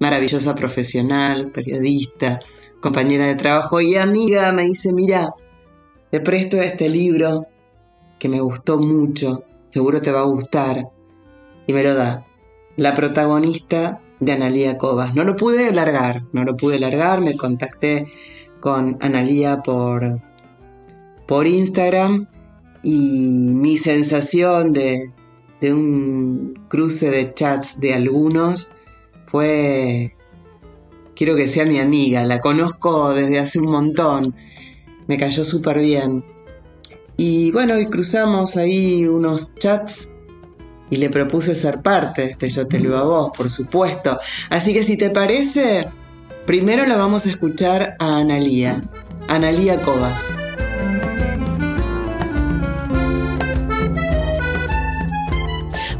maravillosa 0.02 0.56
profesional, 0.56 1.52
periodista, 1.52 2.40
compañera 2.80 3.28
de 3.28 3.36
trabajo 3.36 3.80
y 3.80 3.96
amiga, 3.96 4.52
me 4.52 4.64
dice, 4.64 4.92
mira, 4.92 5.36
te 6.10 6.20
presto 6.20 6.58
este 6.58 6.90
libro 6.90 7.46
que 8.18 8.28
me 8.28 8.42
gustó 8.42 8.80
mucho, 8.80 9.44
seguro 9.70 10.02
te 10.02 10.12
va 10.12 10.22
a 10.22 10.26
gustar, 10.26 10.90
y 11.68 11.74
me 11.74 11.84
lo 11.84 11.94
da. 11.94 12.26
La 12.78 12.96
protagonista 12.96 14.02
de 14.20 14.32
Analía 14.32 14.80
Cobas. 14.80 15.14
No 15.14 15.24
lo 15.24 15.36
pude 15.36 15.72
largar, 15.72 16.24
no 16.34 16.44
lo 16.46 16.58
pude 16.58 16.80
largar, 16.80 17.22
me 17.22 17.38
contacté 17.38 18.08
con 18.60 18.98
Analía 19.02 19.62
por, 19.62 20.20
por 21.28 21.46
Instagram 21.46 22.28
y 22.82 23.52
mi 23.54 23.78
sensación 23.78 24.74
de, 24.74 25.12
de 25.60 25.74
un 25.74 26.66
cruce 26.70 27.12
de 27.12 27.36
chats 27.36 27.80
de 27.80 27.94
algunos 27.94 28.72
fue, 29.32 30.14
quiero 31.16 31.36
que 31.36 31.48
sea 31.48 31.66
mi 31.66 31.80
amiga, 31.80 32.26
la 32.26 32.42
conozco 32.42 33.14
desde 33.14 33.40
hace 33.40 33.60
un 33.60 33.72
montón, 33.72 34.36
me 35.08 35.18
cayó 35.18 35.46
súper 35.46 35.80
bien. 35.80 36.24
Y 37.16 37.52
bueno, 37.52 37.80
y 37.80 37.86
cruzamos 37.86 38.58
ahí 38.58 39.06
unos 39.06 39.56
chats 39.56 40.14
y 40.90 40.98
le 40.98 41.10
propuse 41.10 41.56
ser 41.56 41.82
parte 41.82 42.36
de 42.38 42.50
Yo 42.50 42.68
te 42.68 42.80
lo 42.80 42.98
a 42.98 43.04
vos, 43.04 43.32
por 43.36 43.50
supuesto. 43.50 44.18
Así 44.50 44.74
que 44.74 44.84
si 44.84 44.98
te 44.98 45.10
parece, 45.10 45.88
primero 46.46 46.86
la 46.86 46.98
vamos 46.98 47.26
a 47.26 47.30
escuchar 47.30 47.96
a 48.00 48.18
Analía, 48.18 48.84
Analía 49.30 49.82
Cobas. 49.82 50.36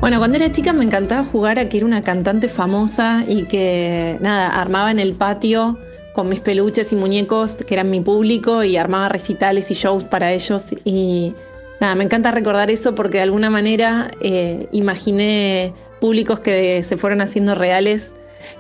Bueno, 0.02 0.18
cuando 0.18 0.38
era 0.38 0.52
chica 0.52 0.74
me 0.74 0.84
encantaba 0.84 1.24
jugar 1.24 1.60
a 1.60 1.70
que 1.70 1.78
era 1.78 1.86
una 1.86 2.02
cantante 2.02 2.50
famosa 2.50 3.24
y 3.28 3.44
que, 3.44 4.18
nada, 4.20 4.50
armaba 4.50 4.90
en 4.90 4.98
el 4.98 5.14
patio 5.14 5.78
con 6.14 6.28
mis 6.28 6.40
peluches 6.40 6.92
y 6.92 6.96
muñecos, 6.96 7.58
que 7.58 7.76
eran 7.76 7.92
mi 7.92 8.02
público, 8.02 8.64
y 8.64 8.78
armaba 8.78 9.10
recitales 9.10 9.70
y 9.70 9.76
shows 9.76 10.04
para 10.04 10.32
ellos. 10.32 10.74
Y 10.86 11.36
nada, 11.80 11.94
me 11.94 12.04
encanta 12.04 12.32
recordar 12.32 12.72
eso 12.72 12.96
porque 12.96 13.18
de 13.18 13.24
alguna 13.26 13.52
manera 13.52 14.10
eh, 14.22 14.68
imaginé 14.72 15.72
públicos 16.00 16.40
que 16.40 16.84
se 16.84 16.98
fueron 16.98 17.22
haciendo 17.22 17.54
reales. 17.54 18.16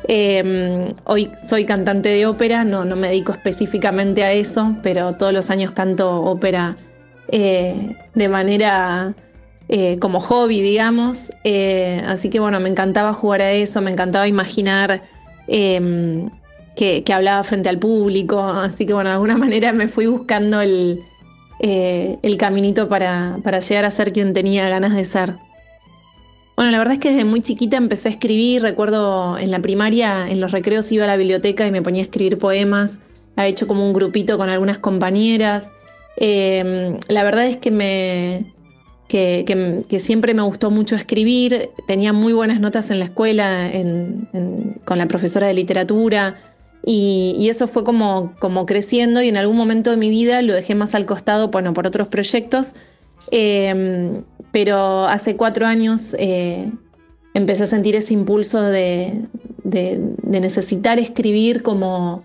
Em, 0.08 0.94
hoy 1.06 1.32
soy 1.50 1.66
cantante 1.66 2.10
de 2.10 2.28
ópera, 2.28 2.64
no, 2.64 2.86
no 2.86 2.96
me 2.96 3.08
dedico 3.08 3.32
específicamente 3.32 4.24
a 4.24 4.32
eso, 4.32 4.76
pero 4.84 5.14
todos 5.16 5.34
los 5.34 5.50
años 5.50 5.72
canto 5.72 6.22
ópera 6.22 6.76
eh, 7.30 7.96
de 8.14 8.30
manera 8.30 9.16
eh, 9.74 10.00
como 10.00 10.20
hobby, 10.20 10.62
digamos. 10.62 11.32
Eh, 11.46 12.04
así 12.06 12.30
que 12.30 12.42
bueno, 12.42 12.60
me 12.60 12.68
encantaba 12.68 13.14
jugar 13.14 13.42
a 13.42 13.54
eso, 13.54 13.82
me 13.82 13.90
encantaba 13.90 14.28
imaginar 14.28 15.02
em, 15.48 16.30
que, 16.76 17.06
hablaba 17.14 17.42
frente 17.46 17.70
al 17.70 17.80
público. 17.80 18.42
Así 18.42 18.86
que 18.86 18.94
bueno, 18.94 19.10
de 19.10 19.14
alguna 19.14 19.38
manera 19.46 19.72
me 19.72 19.88
fui 19.88 20.08
buscando 20.08 20.60
el, 20.60 21.00
eh, 21.62 22.20
caminito 22.38 22.90
para, 22.90 23.38
para 23.46 23.60
llegar 23.60 23.86
a 23.86 23.92
ser 23.92 24.12
quien 24.12 24.34
tenía 24.34 24.68
ganas 24.68 24.94
de 24.94 25.06
ser. 25.06 25.36
Bueno, 26.58 26.72
la 26.72 26.78
verdad 26.78 26.96
es 26.96 27.00
que 27.00 27.12
desde 27.12 27.24
muy 27.24 27.42
chiquita 27.42 27.78
empecé 27.78 28.10
a 28.10 28.12
escribir. 28.12 28.62
Recuerdo 28.64 29.38
en 29.38 29.52
la 29.52 29.62
primaria, 29.62 30.30
en 30.30 30.42
los 30.42 30.52
recreos 30.52 30.92
iba 30.92 31.06
a 31.06 31.08
la 31.08 31.16
biblioteca 31.16 31.66
y 31.66 31.72
me 31.72 31.82
ponía 31.82 32.02
a 32.02 32.04
escribir 32.04 32.38
poemas. 32.38 33.00
Había 33.38 33.52
hecho 33.52 33.68
como 33.68 33.86
un 33.88 33.94
grupito 33.94 34.38
con 34.38 34.52
algunas 34.52 34.80
compañeras. 34.80 35.72
Em, 36.18 36.98
la 37.08 37.24
verdad 37.24 37.46
es 37.46 37.56
que 37.56 37.72
me, 37.72 38.54
que, 39.12 40.00
siempre 40.00 40.34
me 40.34 40.42
gustó 40.42 40.72
mucho 40.72 40.96
escribir, 40.96 41.70
tenía 41.86 42.14
muy 42.14 42.32
buenas 42.32 42.62
notas 42.62 42.92
en 42.92 43.00
la 43.00 43.06
escuela 43.06 43.70
con 44.86 44.98
la 44.98 45.08
profesora 45.08 45.48
de 45.48 45.54
literatura. 45.54 46.36
Y, 46.86 47.48
eso 47.50 47.68
fue 47.68 47.84
como, 47.84 48.34
creciendo 48.66 49.22
y 49.22 49.28
en 49.28 49.38
algún 49.38 49.58
momento 49.58 49.92
de 49.92 49.98
mi 49.98 50.10
vida 50.10 50.42
lo 50.42 50.54
dejé 50.54 50.76
más 50.76 50.96
al 50.96 51.06
costado 51.06 51.50
bueno, 51.50 51.74
por 51.74 51.86
otros 51.86 52.08
proyectos, 52.08 52.74
em, 53.32 54.24
pero 54.52 55.06
hace 55.06 55.36
cuatro 55.36 55.66
años 55.66 56.16
eh, 56.18 56.72
empecé 57.34 57.64
a 57.64 57.68
sentir 57.68 57.96
ese 57.96 58.14
impulso 58.14 58.62
de 58.62 59.28
necesitar 60.24 61.00
escribir 61.00 61.62
como 61.62 62.24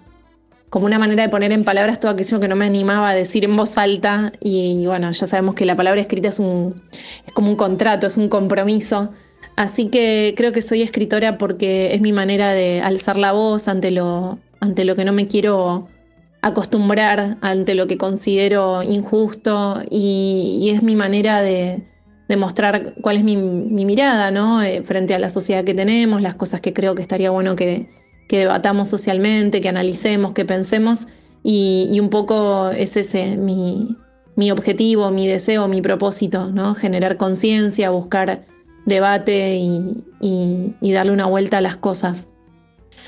como 0.71 0.87
una 0.87 0.99
manera 0.99 1.23
de 1.23 1.29
poner 1.29 1.53
en 1.53 1.65
palabras 1.65 2.01
todo 2.01 2.13
aquello 2.13 2.41
que 2.41 2.49
no 2.49 2.57
me 2.57 2.67
animaba 2.67 3.11
a 3.11 3.15
decir 3.15 3.45
en 3.45 3.57
voz 3.57 3.79
alta. 3.79 4.33
Y 4.41 4.85
bueno, 4.87 5.11
ya 5.13 5.27
sabemos 5.27 5.55
que 5.55 5.65
la 5.65 5.75
palabra 5.75 6.01
escrita 6.01 6.29
es, 6.29 6.39
un, 6.39 6.83
es 7.27 7.33
como 7.33 7.51
un 7.51 7.57
contrato, 7.57 8.07
es 8.07 8.17
un 8.17 8.29
compromiso. 8.29 9.11
Así 9.57 9.89
que 9.89 10.35
creo 10.37 10.53
que 10.53 10.63
soy 10.63 10.83
escritora 10.83 11.39
porque 11.39 11.95
es 11.95 12.01
mi 12.01 12.13
manera 12.13 12.53
de 12.53 12.83
alzar 12.83 13.17
la 13.17 13.33
voz 13.33 13.69
ante 13.69 13.91
lo, 13.91 14.39
ante 14.61 14.85
lo 14.85 14.97
que 14.97 15.05
no 15.05 15.13
me 15.13 15.29
quiero 15.29 15.89
acostumbrar, 16.43 17.39
ante 17.41 17.75
lo 17.75 17.87
que 17.87 17.97
considero 17.97 18.83
injusto 18.83 19.83
y, 19.91 20.71
es 20.75 20.83
mi 20.83 20.95
manera 20.95 21.43
de, 21.43 21.83
mostrar 22.37 22.95
cuál 23.01 23.17
es 23.17 23.25
mi, 23.25 23.37
mirada 23.37 24.31
¿no? 24.31 24.63
Eh, 24.63 24.83
frente 24.83 25.15
a 25.15 25.19
la 25.19 25.31
sociedad 25.31 25.65
que 25.65 25.75
tenemos, 25.75 26.21
las 26.23 26.35
cosas 26.35 26.61
que 26.61 26.73
creo 26.73 26.95
que 26.95 27.03
estaría 27.03 27.31
bueno 27.31 27.57
que, 27.57 27.89
que 28.27 28.39
debatamos 28.39 28.89
socialmente, 28.89 29.61
que 29.61 29.69
analicemos, 29.69 30.33
que 30.33 30.45
pensemos 30.45 31.07
y, 31.43 31.99
un 32.01 32.11
poco 32.11 32.71
es 32.71 32.97
ese 32.97 33.37
mi, 33.37 33.97
objetivo, 34.51 35.11
mi 35.11 35.29
deseo, 35.29 35.69
mi 35.69 35.81
propósito, 35.81 36.51
¿no? 36.51 36.75
Generar 36.75 37.17
conciencia, 37.17 37.91
buscar 37.91 38.45
debate 38.85 39.57
y, 39.61 40.93
darle 40.93 41.13
una 41.13 41.27
vuelta 41.27 41.59
a 41.59 41.61
las 41.61 41.77
cosas. 41.77 42.29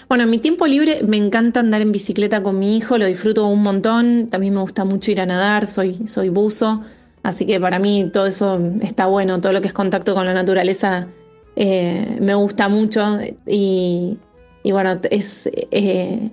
Bueno, 0.08 0.24
en 0.24 0.30
mi 0.30 0.38
tiempo 0.38 0.66
libre 0.66 1.00
me 1.06 1.16
encanta 1.16 1.60
andar 1.60 1.80
en 1.80 1.92
bicicleta 1.92 2.42
con 2.42 2.58
mi 2.58 2.76
hijo, 2.76 2.96
lo 2.96 3.06
disfruto 3.06 3.46
un 3.46 3.62
montón, 3.62 4.26
también 4.26 4.54
me 4.54 4.60
gusta 4.60 4.84
mucho 4.84 5.10
ir 5.10 5.20
a 5.20 5.26
nadar, 5.26 5.66
soy, 5.66 6.06
soy 6.06 6.28
buzo, 6.28 6.82
así 7.22 7.44
que 7.46 7.58
para 7.58 7.78
mí 7.78 8.08
todo 8.12 8.26
eso 8.26 8.60
está 8.82 9.06
bueno, 9.06 9.40
todo 9.40 9.52
lo 9.52 9.60
que 9.60 9.68
es 9.68 9.72
contacto 9.72 10.14
con 10.14 10.26
la 10.26 10.34
naturaleza 10.34 11.08
eh, 11.56 12.18
me 12.20 12.34
gusta 12.34 12.68
mucho 12.68 13.18
y, 13.46 14.16
y 14.68 14.72
bueno, 14.72 15.00
es, 15.10 15.48
eh, 15.70 16.30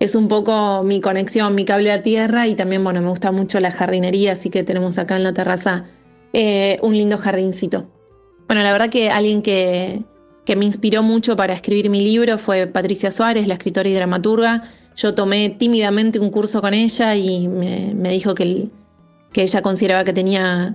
es 0.00 0.16
un 0.16 0.26
poco 0.26 0.82
mi 0.82 1.00
conexión, 1.00 1.54
mi 1.54 1.64
cable 1.64 1.92
a 1.92 2.02
tierra 2.02 2.48
y 2.48 2.56
también, 2.56 2.82
bueno, 2.82 3.00
me 3.00 3.08
gusta 3.10 3.30
mucho 3.30 3.60
la 3.60 3.70
jardinería, 3.70 4.32
así 4.32 4.50
que 4.50 4.64
tenemos 4.64 4.98
acá 4.98 5.14
en 5.14 5.22
la 5.22 5.32
terraza 5.32 5.84
eh, 6.32 6.80
un 6.82 6.96
lindo 6.96 7.16
jardincito. 7.16 7.86
Bueno, 8.48 8.64
la 8.64 8.72
verdad 8.72 8.90
que 8.90 9.10
alguien 9.10 9.40
que, 9.40 10.02
me 10.48 10.64
inspiró 10.64 11.04
mucho 11.04 11.36
para 11.36 11.52
escribir 11.52 11.88
mi 11.88 12.00
libro 12.00 12.38
fue 12.38 12.66
Patricia 12.66 13.12
Suárez, 13.12 13.46
la 13.46 13.54
escritora 13.54 13.88
y 13.88 13.94
dramaturga. 13.94 14.64
Yo 14.96 15.14
tomé 15.14 15.50
tímidamente 15.50 16.18
un 16.18 16.30
curso 16.30 16.60
con 16.60 16.74
ella 16.74 17.14
y 17.14 17.46
me, 17.46 18.10
dijo 18.10 18.34
que, 18.34 18.66
que, 19.32 19.42
ella 19.44 19.62
consideraba 19.62 20.02
que 20.02 20.12
tenía, 20.12 20.74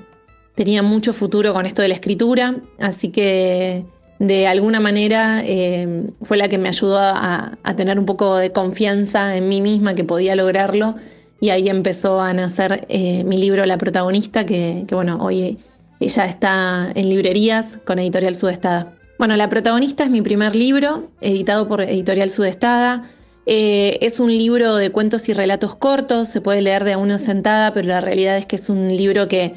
tenía 0.56 0.82
mucho 0.82 1.12
futuro 1.12 1.54
con 1.54 1.66
esto 1.66 1.82
de 1.82 1.90
la 1.90 1.96
escritura, 1.96 2.56
así 2.80 3.10
que 3.10 3.84
de 4.22 4.46
alguna 4.46 4.80
manera 4.80 5.42
eh, 5.44 6.04
fue 6.22 6.38
la 6.38 6.48
que 6.48 6.60
me 6.60 6.70
ayudó 6.70 7.00
a, 7.00 7.58
tener 7.76 7.98
un 7.98 8.06
poco 8.06 8.38
de 8.38 8.52
confianza 8.52 9.36
en 9.36 9.50
mí 9.50 9.62
misma 9.62 9.96
que 9.96 10.04
podía 10.04 10.36
lograrlo 10.36 10.94
y 11.40 11.50
ahí 11.50 11.70
empezó 11.70 12.22
a 12.22 12.32
nacer 12.32 12.86
eh, 12.88 13.24
mi 13.24 13.40
libro 13.40 13.66
La 13.66 13.80
protagonista, 13.80 14.46
que, 14.46 14.86
bueno, 14.92 15.18
hoy 15.20 15.58
ella 16.00 16.26
está 16.26 16.92
en 16.94 17.10
librerías 17.10 17.80
con 17.84 17.98
Editorial 17.98 18.36
Sudestada. 18.36 18.94
Bueno, 19.18 19.36
La 19.36 19.50
protagonista 19.50 20.04
es 20.04 20.12
mi 20.12 20.22
primer 20.22 20.56
libro, 20.56 21.10
editado 21.20 21.68
por 21.68 21.82
Editorial 21.82 22.30
Sudestada. 22.30 23.10
Eh, 23.48 23.98
es 24.02 24.20
un 24.20 24.30
libro 24.30 24.76
de 24.76 24.92
cuentos 24.92 25.30
y 25.30 25.34
relatos 25.34 25.74
cortos, 25.74 26.30
se 26.30 26.42
puede 26.42 26.62
leer 26.62 26.84
de 26.84 26.94
a 26.94 27.00
una 27.00 27.18
sentada, 27.18 27.74
pero 27.74 27.88
la 27.88 28.02
realidad 28.02 28.38
es 28.38 28.46
que 28.46 28.58
es 28.58 28.70
un 28.70 28.96
libro 28.96 29.28
que, 29.28 29.56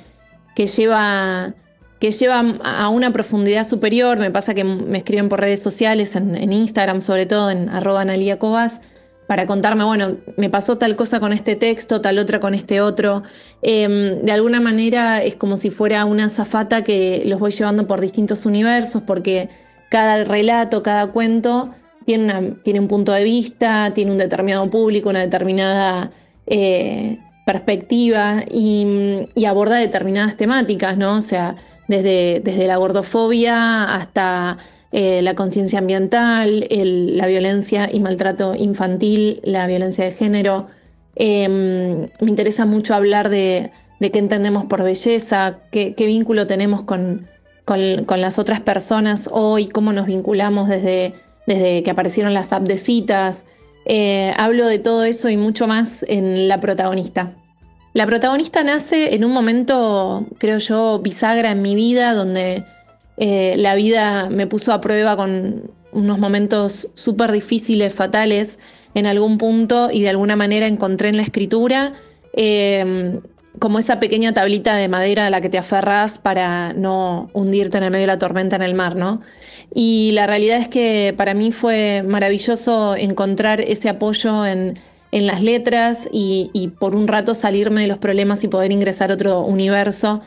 que 0.56 0.68
lleva 0.68 1.52
que 2.04 2.12
lleva 2.12 2.44
a 2.64 2.90
una 2.90 3.14
profundidad 3.14 3.66
superior. 3.66 4.18
Me 4.18 4.30
pasa 4.30 4.52
que 4.52 4.62
me 4.62 4.98
escriben 4.98 5.30
por 5.30 5.40
redes 5.40 5.62
sociales, 5.62 6.14
en, 6.16 6.52
Instagram 6.52 7.00
sobre 7.00 7.24
todo, 7.24 7.50
en 7.50 7.70
arroba 7.70 8.02
Analia 8.02 8.38
para 9.26 9.46
contarme, 9.46 9.84
bueno, 9.84 10.18
me 10.36 10.50
pasó 10.50 10.76
tal 10.76 10.96
cosa 10.96 11.18
con 11.18 11.32
este 11.32 11.56
texto, 11.56 12.02
tal 12.02 12.18
otra 12.18 12.40
con 12.40 12.52
este 12.52 12.82
otro. 12.82 13.22
Em, 13.62 14.20
de 14.20 14.32
alguna 14.32 14.60
manera 14.60 15.22
es 15.22 15.34
como 15.34 15.56
si 15.56 15.70
fuera 15.70 16.04
una 16.04 16.28
zafata 16.28 16.84
que 16.84 17.22
los 17.24 17.40
voy 17.40 17.52
llevando 17.52 17.86
por 17.86 18.02
distintos 18.02 18.44
universos, 18.44 19.00
porque 19.00 19.48
cada 19.88 20.24
relato, 20.24 20.82
cada 20.82 21.06
cuento 21.06 21.70
tiene, 22.04 22.52
un 22.80 22.86
punto 22.86 23.12
de 23.12 23.24
vista, 23.24 23.92
tiene 23.94 24.10
un 24.12 24.18
determinado 24.18 24.68
público, 24.68 25.08
una 25.08 25.20
determinada 25.20 26.10
eh, 26.46 27.18
perspectiva 27.46 28.44
y, 28.50 29.26
aborda 29.46 29.76
determinadas 29.76 30.36
temáticas, 30.36 30.98
¿no? 30.98 31.16
O 31.16 31.22
sea, 31.22 31.56
desde, 31.88 32.66
la 32.66 32.76
gordofobia 32.76 33.94
hasta 33.94 34.58
eh, 34.92 35.22
la 35.22 35.34
conciencia 35.34 35.78
ambiental, 35.78 36.66
la 36.70 37.26
violencia 37.26 37.88
y 37.92 38.00
maltrato 38.00 38.54
infantil, 38.54 39.40
la 39.44 39.66
violencia 39.66 40.04
de 40.04 40.12
género. 40.12 40.68
Em, 41.16 42.08
me 42.20 42.28
interesa 42.28 42.66
mucho 42.66 42.94
hablar 42.94 43.28
de, 43.28 43.70
qué 44.00 44.18
entendemos 44.18 44.64
por 44.66 44.82
belleza, 44.82 45.58
qué, 45.70 45.94
vínculo 45.98 46.46
tenemos 46.46 46.82
con, 46.82 47.28
las 47.66 48.38
otras 48.38 48.60
personas 48.60 49.28
hoy, 49.32 49.68
cómo 49.68 49.92
nos 49.92 50.06
vinculamos 50.06 50.68
desde 50.68 51.14
desde 51.46 51.82
que 51.82 51.90
aparecieron 51.90 52.34
las 52.34 52.52
app 52.52 52.64
de 52.64 52.78
citas. 52.78 53.44
Eh, 53.86 54.32
hablo 54.36 54.66
de 54.66 54.78
todo 54.78 55.04
eso 55.04 55.28
y 55.28 55.36
mucho 55.36 55.66
más 55.66 56.04
en 56.08 56.48
La 56.48 56.60
protagonista. 56.60 57.34
La 57.94 58.06
protagonista 58.06 58.64
nace 58.64 59.14
en 59.14 59.24
un 59.24 59.30
momento, 59.30 60.26
creo 60.38 60.58
yo, 60.58 60.98
bisagra 60.98 61.52
en 61.52 61.62
mi 61.62 61.76
vida, 61.76 62.12
donde 62.12 62.64
eh, 63.16 63.54
la 63.56 63.76
vida 63.76 64.28
me 64.30 64.48
puso 64.48 64.72
a 64.72 64.80
prueba 64.80 65.16
con 65.16 65.70
unos 65.92 66.18
momentos 66.18 66.90
súper 66.94 67.30
difíciles, 67.30 67.94
fatales, 67.94 68.58
en 68.94 69.06
algún 69.06 69.38
punto 69.38 69.90
y 69.92 70.02
de 70.02 70.08
alguna 70.08 70.34
manera 70.34 70.66
encontré 70.66 71.08
en 71.08 71.16
la 71.16 71.22
escritura 71.22 71.92
em, 72.32 73.20
como 73.60 73.78
esa 73.78 74.00
pequeña 74.00 74.34
tablita 74.34 74.74
de 74.74 74.88
madera 74.88 75.26
a 75.26 75.30
la 75.30 75.40
que 75.40 75.48
te 75.48 75.58
aferras 75.58 76.18
para 76.18 76.72
no 76.72 77.30
hundirte 77.32 77.78
en 77.78 77.84
el 77.84 77.90
medio 77.92 78.02
de 78.02 78.08
la 78.08 78.18
tormenta 78.18 78.56
en 78.56 78.62
el 78.62 78.74
mar, 78.74 78.96
¿no? 78.96 79.20
Y 79.72 80.10
la 80.14 80.26
realidad 80.26 80.58
es 80.58 80.66
que 80.66 81.14
para 81.16 81.32
mí 81.32 81.52
fue 81.52 82.02
maravilloso 82.04 82.96
encontrar 82.96 83.60
ese 83.60 83.88
apoyo 83.88 84.44
en, 84.44 84.80
las 85.20 85.42
letras 85.42 86.08
y, 86.12 86.72
por 86.80 86.96
un 86.96 87.06
rato 87.06 87.34
salirme 87.34 87.82
de 87.82 87.86
los 87.86 87.98
problemas 87.98 88.42
y 88.42 88.48
poder 88.48 88.72
ingresar 88.72 89.10
a 89.10 89.14
otro 89.14 89.42
universo. 89.42 90.22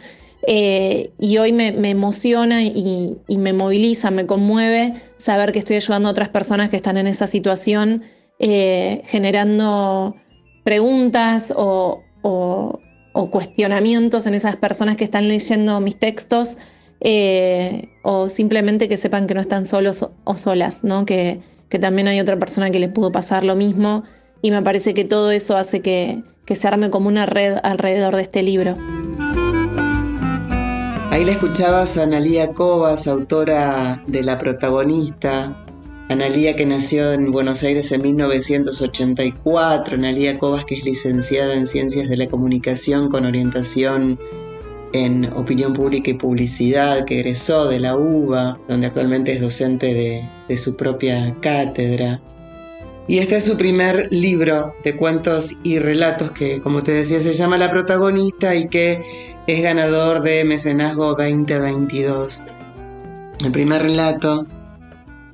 Eh, 0.48 1.12
y 1.20 1.40
hoy 1.40 1.52
me, 1.52 1.68
emociona 1.90 2.64
y, 2.64 3.18
me 3.28 3.52
moviliza, 3.52 4.12
me 4.12 4.26
conmueve 4.26 4.94
saber 5.18 5.52
que 5.52 5.60
estoy 5.60 5.76
ayudando 5.76 6.08
a 6.08 6.12
otras 6.12 6.30
personas 6.30 6.70
que 6.70 6.78
están 6.78 6.98
en 6.98 7.08
esa 7.08 7.28
situación, 7.28 8.04
eh, 8.40 9.02
generando 9.06 10.16
preguntas 10.64 11.54
o, 11.56 12.04
cuestionamientos 13.32 14.28
en 14.28 14.36
esas 14.36 14.58
personas 14.58 14.96
que 14.96 15.04
están 15.04 15.28
leyendo 15.28 15.80
mis 15.80 15.98
textos 15.98 16.58
eh, 17.02 17.90
o 18.04 18.30
simplemente 18.30 18.88
que 18.88 18.96
sepan 18.96 19.26
que 19.28 19.34
no 19.34 19.42
están 19.42 19.66
solos 19.66 20.08
o 20.24 20.38
solas, 20.38 20.84
¿no? 20.84 21.06
Que, 21.06 21.42
también 21.82 22.08
hay 22.08 22.20
otra 22.20 22.38
persona 22.38 22.72
que 22.72 22.80
le 22.80 22.88
pudo 22.88 23.12
pasar 23.12 23.44
lo 23.44 23.56
mismo 23.56 24.04
y 24.42 24.52
me 24.52 24.62
parece 24.62 24.94
que 24.94 25.06
todo 25.06 25.32
eso 25.32 25.58
hace 25.58 25.82
que, 25.82 26.24
que 26.46 26.56
se 26.56 26.68
arme 26.68 26.90
como 26.90 27.08
una 27.08 27.26
red 27.26 27.58
alrededor 27.64 28.16
de 28.16 28.22
este 28.22 28.44
libro. 28.44 28.78
Ahí 31.10 31.26
la 31.26 31.32
escuchabas 31.32 31.98
a 31.98 32.04
Analía 32.04 32.54
Cobas, 32.54 33.08
autora 33.08 34.04
de 34.08 34.24
La 34.24 34.38
protagonista. 34.38 35.64
Analía 36.10 36.56
que 36.56 36.66
nació 36.66 37.12
en 37.12 37.32
Buenos 37.32 37.64
Aires 37.64 37.92
en 37.92 38.02
1984. 38.04 39.96
Analía 39.96 40.38
Cobas 40.38 40.64
que 40.66 40.76
es 40.76 40.86
licenciada 40.86 41.54
en 41.54 41.66
Ciencias 41.66 42.08
de 42.08 42.18
la 42.18 42.28
Comunicación 42.28 43.10
con 43.10 43.26
orientación 43.26 44.20
en 44.94 45.26
opinión 45.34 45.74
pública 45.74 46.12
y 46.12 46.14
publicidad, 46.14 47.06
que 47.06 47.20
egresó 47.20 47.68
de 47.68 47.80
la 47.80 47.98
UBA, 47.98 48.60
donde 48.68 48.88
actualmente 48.88 49.34
es 49.34 49.42
docente 49.42 49.94
de, 50.48 50.58
su 50.58 50.76
propia 50.78 51.36
cátedra. 51.42 52.22
Y 53.08 53.20
este 53.20 53.38
es 53.38 53.46
su 53.46 53.58
primer 53.58 54.08
libro 54.12 54.76
de 54.84 54.96
cuentos 54.96 55.60
y 55.64 55.80
relatos 55.80 56.32
que, 56.32 56.62
como 56.62 56.82
te 56.82 56.92
decía, 56.92 57.22
se 57.22 57.34
llama 57.34 57.58
La 57.58 57.72
protagonista 57.72 58.54
y 58.54 58.68
que 58.68 59.02
es 59.48 59.64
ganador 59.64 60.22
de 60.22 60.44
Mecenazgo 60.44 61.16
2022. 61.16 62.44
El 63.46 63.52
primer 63.52 63.84
relato 63.84 64.46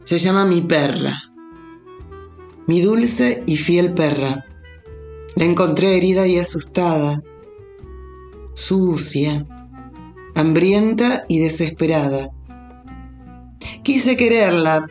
se 0.03 0.19
llama 0.19 0.45
Mi 0.45 0.62
perra. 0.62 1.23
Mi 2.67 2.81
dulce 2.81 3.43
y 3.47 3.57
fiel 3.57 3.93
perra. 3.93 4.45
La 5.36 5.45
encontré 5.45 5.97
herida 5.97 6.27
y 6.27 6.38
asustada 6.38 7.23
sucia, 8.53 9.45
hambrienta 10.36 11.25
y 11.27 11.39
desesperada. 11.39 12.29
Quise 13.83 14.15
quererla, 14.15 14.88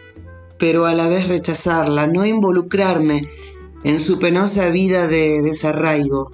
pero 0.62 0.86
a 0.86 0.94
la 0.94 1.08
vez 1.08 1.26
rechazarla, 1.26 2.06
no 2.06 2.24
involucrarme 2.24 3.28
en 3.82 3.98
su 3.98 4.20
penosa 4.20 4.68
vida 4.68 5.08
de 5.08 5.42
desarraigo. 5.42 6.30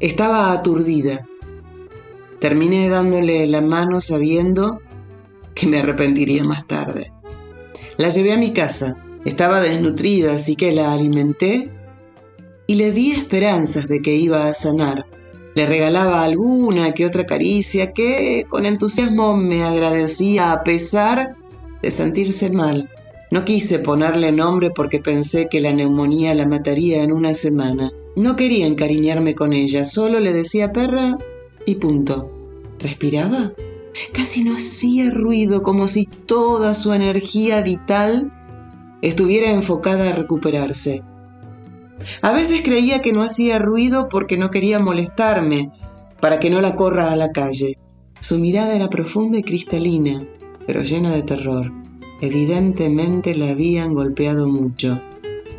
Estaba 0.00 0.50
aturdida. 0.50 1.28
Terminé 2.40 2.88
dándole 2.88 3.46
la 3.46 3.60
mano 3.60 4.00
sabiendo 4.00 4.80
que 5.54 5.66
me 5.66 5.80
arrepentiría 5.80 6.42
más 6.42 6.66
tarde. 6.66 7.12
La 7.98 8.08
llevé 8.08 8.32
a 8.32 8.38
mi 8.38 8.54
casa. 8.54 8.96
Estaba 9.26 9.60
desnutrida, 9.60 10.32
así 10.32 10.56
que 10.56 10.72
la 10.72 10.94
alimenté 10.94 11.68
y 12.66 12.76
le 12.76 12.92
di 12.92 13.12
esperanzas 13.12 13.88
de 13.88 14.00
que 14.00 14.14
iba 14.14 14.48
a 14.48 14.54
sanar. 14.54 15.04
Le 15.54 15.66
regalaba 15.66 16.24
alguna 16.24 16.94
que 16.94 17.04
otra 17.04 17.26
caricia 17.26 17.92
que 17.92 18.46
con 18.48 18.64
entusiasmo 18.64 19.36
me 19.36 19.64
agradecía 19.64 20.52
a 20.52 20.64
pesar 20.64 21.36
de 21.82 21.90
sentirse 21.90 22.50
mal. 22.50 22.88
No 23.32 23.46
quise 23.46 23.78
ponerle 23.78 24.30
nombre 24.30 24.70
porque 24.70 24.98
pensé 24.98 25.48
que 25.48 25.62
la 25.62 25.72
neumonía 25.72 26.34
la 26.34 26.46
mataría 26.46 27.02
en 27.02 27.12
una 27.12 27.32
semana. 27.32 27.90
No 28.14 28.36
quería 28.36 28.66
encariñarme 28.66 29.34
con 29.34 29.54
ella, 29.54 29.86
solo 29.86 30.20
le 30.20 30.34
decía 30.34 30.74
perra 30.74 31.16
y 31.64 31.76
punto. 31.76 32.30
¿Respiraba? 32.78 33.54
Casi 34.12 34.44
no 34.44 34.54
hacía 34.54 35.08
ruido, 35.08 35.62
como 35.62 35.88
si 35.88 36.04
toda 36.04 36.74
su 36.74 36.92
energía 36.92 37.62
vital 37.62 38.30
estuviera 39.00 39.50
enfocada 39.50 40.10
a 40.10 40.14
recuperarse. 40.14 41.02
A 42.20 42.32
veces 42.32 42.60
creía 42.62 43.00
que 43.00 43.14
no 43.14 43.22
hacía 43.22 43.58
ruido 43.58 44.10
porque 44.10 44.36
no 44.36 44.50
quería 44.50 44.78
molestarme, 44.78 45.70
para 46.20 46.38
que 46.38 46.50
no 46.50 46.60
la 46.60 46.76
corra 46.76 47.10
a 47.10 47.16
la 47.16 47.32
calle. 47.32 47.78
Su 48.20 48.38
mirada 48.38 48.76
era 48.76 48.90
profunda 48.90 49.38
y 49.38 49.42
cristalina, 49.42 50.22
pero 50.66 50.82
llena 50.82 51.12
de 51.12 51.22
terror. 51.22 51.72
Evidentemente 52.22 53.34
la 53.34 53.50
habían 53.50 53.94
golpeado 53.94 54.46
mucho. 54.46 55.02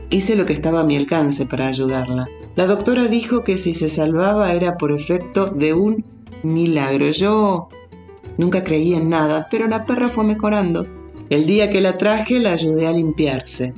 Hice 0.09 0.37
lo 0.37 0.45
que 0.45 0.53
estaba 0.53 0.79
a 0.79 0.85
mi 0.85 0.95
alcance 0.95 1.45
para 1.45 1.67
ayudarla. 1.67 2.29
La 2.55 2.67
doctora 2.67 3.09
dijo 3.09 3.43
que 3.43 3.57
si 3.57 3.73
se 3.73 3.89
salvaba 3.89 4.53
era 4.53 4.77
por 4.77 4.93
efecto 4.93 5.47
de 5.47 5.73
un 5.73 6.05
milagro. 6.41 7.11
Yo 7.11 7.67
nunca 8.37 8.63
creí 8.63 8.93
en 8.93 9.09
nada, 9.09 9.49
pero 9.51 9.67
la 9.67 9.85
perra 9.85 10.07
fue 10.07 10.23
mejorando. 10.23 10.87
El 11.29 11.45
día 11.45 11.69
que 11.69 11.81
la 11.81 11.97
traje 11.97 12.39
la 12.39 12.53
ayudé 12.53 12.87
a 12.87 12.93
limpiarse. 12.93 13.73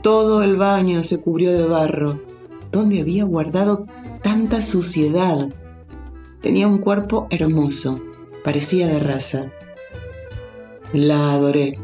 Todo 0.00 0.42
el 0.42 0.56
baño 0.56 1.02
se 1.02 1.20
cubrió 1.20 1.52
de 1.52 1.66
barro. 1.66 2.20
¿Dónde 2.72 3.02
había 3.02 3.24
guardado 3.24 3.86
tanta 4.22 4.62
suciedad? 4.62 5.50
Tenía 6.40 6.68
un 6.68 6.78
cuerpo 6.78 7.26
hermoso, 7.28 8.00
parecía 8.42 8.86
de 8.86 8.98
raza. 8.98 9.50
La 10.94 11.32
adoré. 11.32 11.78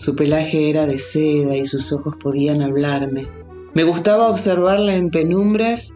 Su 0.00 0.16
pelaje 0.16 0.70
era 0.70 0.86
de 0.86 0.98
seda 0.98 1.58
y 1.58 1.66
sus 1.66 1.92
ojos 1.92 2.14
podían 2.16 2.62
hablarme. 2.62 3.26
Me 3.74 3.84
gustaba 3.84 4.30
observarla 4.30 4.94
en 4.94 5.10
penumbras 5.10 5.94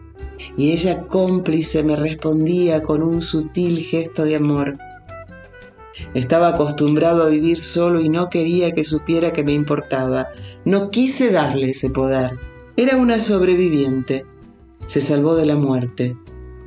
y 0.55 0.73
ella 0.73 1.07
cómplice 1.07 1.83
me 1.83 1.95
respondía 1.95 2.83
con 2.83 3.01
un 3.01 3.23
sutil 3.23 3.79
gesto 3.79 4.23
de 4.23 4.35
amor. 4.35 4.77
Estaba 6.13 6.49
acostumbrado 6.49 7.23
a 7.23 7.29
vivir 7.29 7.63
solo 7.63 7.99
y 7.99 8.09
no 8.09 8.29
quería 8.29 8.73
que 8.73 8.83
supiera 8.83 9.33
que 9.33 9.43
me 9.43 9.53
importaba. 9.53 10.27
No 10.65 10.91
quise 10.91 11.31
darle 11.31 11.71
ese 11.71 11.89
poder. 11.89 12.37
Era 12.77 12.97
una 12.97 13.17
sobreviviente. 13.17 14.23
Se 14.85 15.01
salvó 15.01 15.35
de 15.35 15.47
la 15.47 15.55
muerte. 15.55 16.15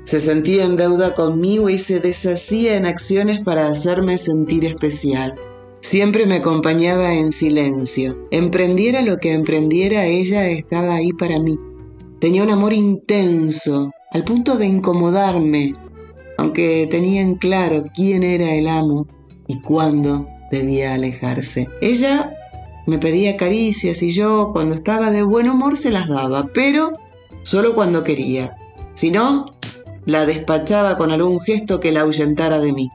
Se 0.02 0.18
sentía 0.18 0.64
en 0.64 0.76
deuda 0.76 1.14
conmigo 1.14 1.70
y 1.70 1.78
se 1.78 2.00
deshacía 2.00 2.74
en 2.74 2.84
acciones 2.84 3.38
para 3.44 3.68
hacerme 3.68 4.18
sentir 4.18 4.64
especial. 4.64 5.36
Siempre 5.80 6.26
me 6.26 6.36
acompañaba 6.36 7.14
en 7.14 7.32
silencio. 7.32 8.26
Emprendiera 8.30 9.02
lo 9.02 9.18
que 9.18 9.32
emprendiera, 9.32 10.06
ella 10.06 10.48
estaba 10.48 10.94
ahí 10.94 11.12
para 11.12 11.38
mí. 11.38 11.58
Tenía 12.20 12.42
un 12.42 12.50
amor 12.50 12.72
intenso, 12.72 13.92
al 14.10 14.24
punto 14.24 14.56
de 14.56 14.66
incomodarme, 14.66 15.74
aunque 16.36 16.88
tenía 16.90 17.22
en 17.22 17.36
claro 17.36 17.84
quién 17.94 18.24
era 18.24 18.54
el 18.54 18.66
amo 18.66 19.06
y 19.46 19.60
cuándo 19.60 20.26
debía 20.50 20.94
alejarse. 20.94 21.68
Ella 21.80 22.34
me 22.86 22.98
pedía 22.98 23.36
caricias 23.36 24.02
y 24.02 24.10
yo, 24.10 24.50
cuando 24.52 24.74
estaba 24.74 25.10
de 25.10 25.22
buen 25.22 25.48
humor, 25.48 25.76
se 25.76 25.90
las 25.90 26.08
daba, 26.08 26.48
pero 26.52 26.92
solo 27.44 27.74
cuando 27.74 28.02
quería. 28.02 28.56
Si 28.94 29.10
no, 29.10 29.54
la 30.06 30.26
despachaba 30.26 30.96
con 30.96 31.12
algún 31.12 31.38
gesto 31.40 31.80
que 31.80 31.92
la 31.92 32.00
ahuyentara 32.00 32.58
de 32.58 32.72
mí. 32.72 32.90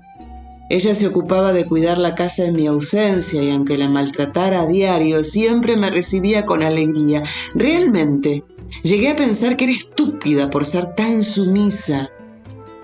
Ella 0.74 0.96
se 0.96 1.06
ocupaba 1.06 1.54
de 1.54 1.68
cuidar 1.68 2.00
la 2.00 2.16
casa 2.16 2.46
en 2.46 2.56
mi 2.56 2.66
ausencia 2.66 3.44
y 3.44 3.52
aunque 3.52 3.78
la 3.78 3.90
maltratara 3.90 4.62
a 4.62 4.66
diario, 4.66 5.24
siempre 5.24 5.78
me 5.78 5.92
recibía 5.92 6.48
con 6.48 6.64
alegría. 6.64 7.22
Realmente, 7.54 8.44
llegué 8.82 9.10
a 9.10 9.16
pensar 9.16 9.56
que 9.56 9.66
era 9.66 9.74
estúpida 9.74 10.50
por 10.50 10.66
ser 10.66 10.96
tan 10.96 11.22
sumisa. 11.22 12.10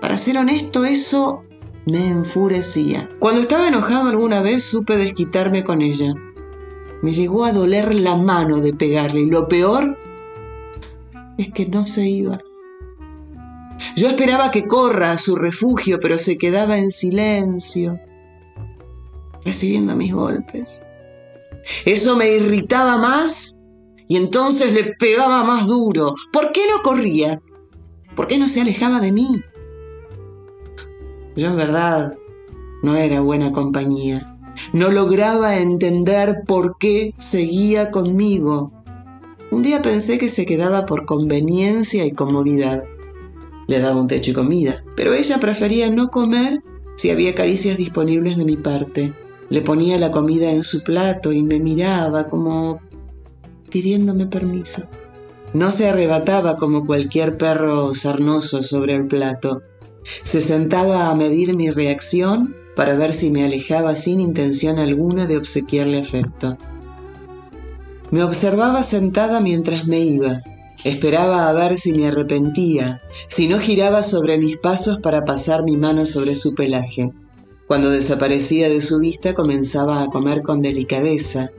Para 0.00 0.18
ser 0.18 0.38
honesto, 0.38 0.84
eso 0.84 1.42
me 1.84 2.06
enfurecía. 2.06 3.08
Cuando 3.18 3.40
estaba 3.40 3.66
enojado 3.66 4.08
alguna 4.08 4.40
vez 4.40 4.62
supe 4.62 4.96
desquitarme 4.96 5.64
con 5.64 5.82
ella. 5.82 6.14
Me 7.02 7.10
llegó 7.10 7.44
a 7.44 7.52
doler 7.52 7.92
la 7.92 8.14
mano 8.14 8.60
de 8.60 8.72
pegarle 8.72 9.22
y 9.22 9.26
lo 9.26 9.48
peor 9.48 9.98
es 11.38 11.52
que 11.52 11.66
no 11.66 11.88
se 11.88 12.08
iba. 12.08 12.40
Yo 13.96 14.08
esperaba 14.08 14.50
que 14.50 14.66
corra 14.66 15.12
a 15.12 15.18
su 15.18 15.36
refugio, 15.36 15.98
pero 16.00 16.18
se 16.18 16.38
quedaba 16.38 16.78
en 16.78 16.90
silencio, 16.90 17.98
recibiendo 19.44 19.96
mis 19.96 20.12
golpes. 20.12 20.84
Eso 21.84 22.16
me 22.16 22.30
irritaba 22.30 22.98
más 22.98 23.64
y 24.08 24.16
entonces 24.16 24.72
le 24.72 24.94
pegaba 24.94 25.44
más 25.44 25.66
duro. 25.66 26.14
¿Por 26.32 26.52
qué 26.52 26.62
no 26.70 26.82
corría? 26.82 27.40
¿Por 28.16 28.28
qué 28.28 28.38
no 28.38 28.48
se 28.48 28.60
alejaba 28.60 29.00
de 29.00 29.12
mí? 29.12 29.42
Yo 31.36 31.48
en 31.48 31.56
verdad 31.56 32.14
no 32.82 32.96
era 32.96 33.20
buena 33.20 33.52
compañía. 33.52 34.36
No 34.72 34.90
lograba 34.90 35.58
entender 35.58 36.42
por 36.46 36.76
qué 36.78 37.14
seguía 37.18 37.90
conmigo. 37.90 38.72
Un 39.50 39.62
día 39.62 39.82
pensé 39.82 40.18
que 40.18 40.28
se 40.28 40.44
quedaba 40.44 40.86
por 40.86 41.06
conveniencia 41.06 42.04
y 42.04 42.12
comodidad. 42.12 42.84
Le 43.70 43.78
daba 43.78 44.00
un 44.00 44.08
techo 44.08 44.32
y 44.32 44.34
comida, 44.34 44.82
pero 44.96 45.14
ella 45.14 45.38
prefería 45.38 45.88
no 45.90 46.08
comer 46.08 46.60
si 46.96 47.10
había 47.10 47.36
caricias 47.36 47.76
disponibles 47.76 48.36
de 48.36 48.44
mi 48.44 48.56
parte. 48.56 49.12
Le 49.48 49.62
ponía 49.62 49.96
la 49.96 50.10
comida 50.10 50.50
en 50.50 50.64
su 50.64 50.82
plato 50.82 51.30
y 51.30 51.44
me 51.44 51.60
miraba 51.60 52.26
como 52.26 52.80
pidiéndome 53.70 54.26
permiso. 54.26 54.88
No 55.54 55.70
se 55.70 55.88
arrebataba 55.88 56.56
como 56.56 56.84
cualquier 56.84 57.36
perro 57.36 57.94
sarnoso 57.94 58.64
sobre 58.64 58.96
el 58.96 59.06
plato. 59.06 59.62
Se 60.24 60.40
sentaba 60.40 61.08
a 61.08 61.14
medir 61.14 61.54
mi 61.54 61.70
reacción 61.70 62.56
para 62.74 62.94
ver 62.94 63.12
si 63.12 63.30
me 63.30 63.44
alejaba 63.44 63.94
sin 63.94 64.18
intención 64.18 64.80
alguna 64.80 65.28
de 65.28 65.36
obsequiarle 65.36 66.00
afecto. 66.00 66.58
Me 68.10 68.24
observaba 68.24 68.82
sentada 68.82 69.40
mientras 69.40 69.86
me 69.86 70.00
iba. 70.00 70.42
Esperaba 70.84 71.48
a 71.48 71.52
ver 71.52 71.76
si 71.76 71.92
me 71.92 72.08
arrepentía, 72.08 73.02
si 73.28 73.48
no 73.48 73.58
giraba 73.58 74.02
sobre 74.02 74.38
mis 74.38 74.56
pasos 74.56 74.98
para 75.00 75.24
pasar 75.24 75.62
mi 75.62 75.76
mano 75.76 76.06
sobre 76.06 76.34
su 76.34 76.54
pelaje. 76.54 77.12
Cuando 77.66 77.90
desaparecía 77.90 78.68
de 78.70 78.80
su 78.80 78.98
vista 78.98 79.34
comenzaba 79.34 80.02
a 80.02 80.06
comer 80.06 80.42
con 80.42 80.62
delicadeza, 80.62 81.50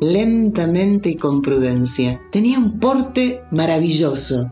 lentamente 0.00 1.08
y 1.08 1.16
con 1.16 1.40
prudencia. 1.40 2.20
Tenía 2.30 2.58
un 2.58 2.78
porte 2.78 3.42
maravilloso. 3.50 4.50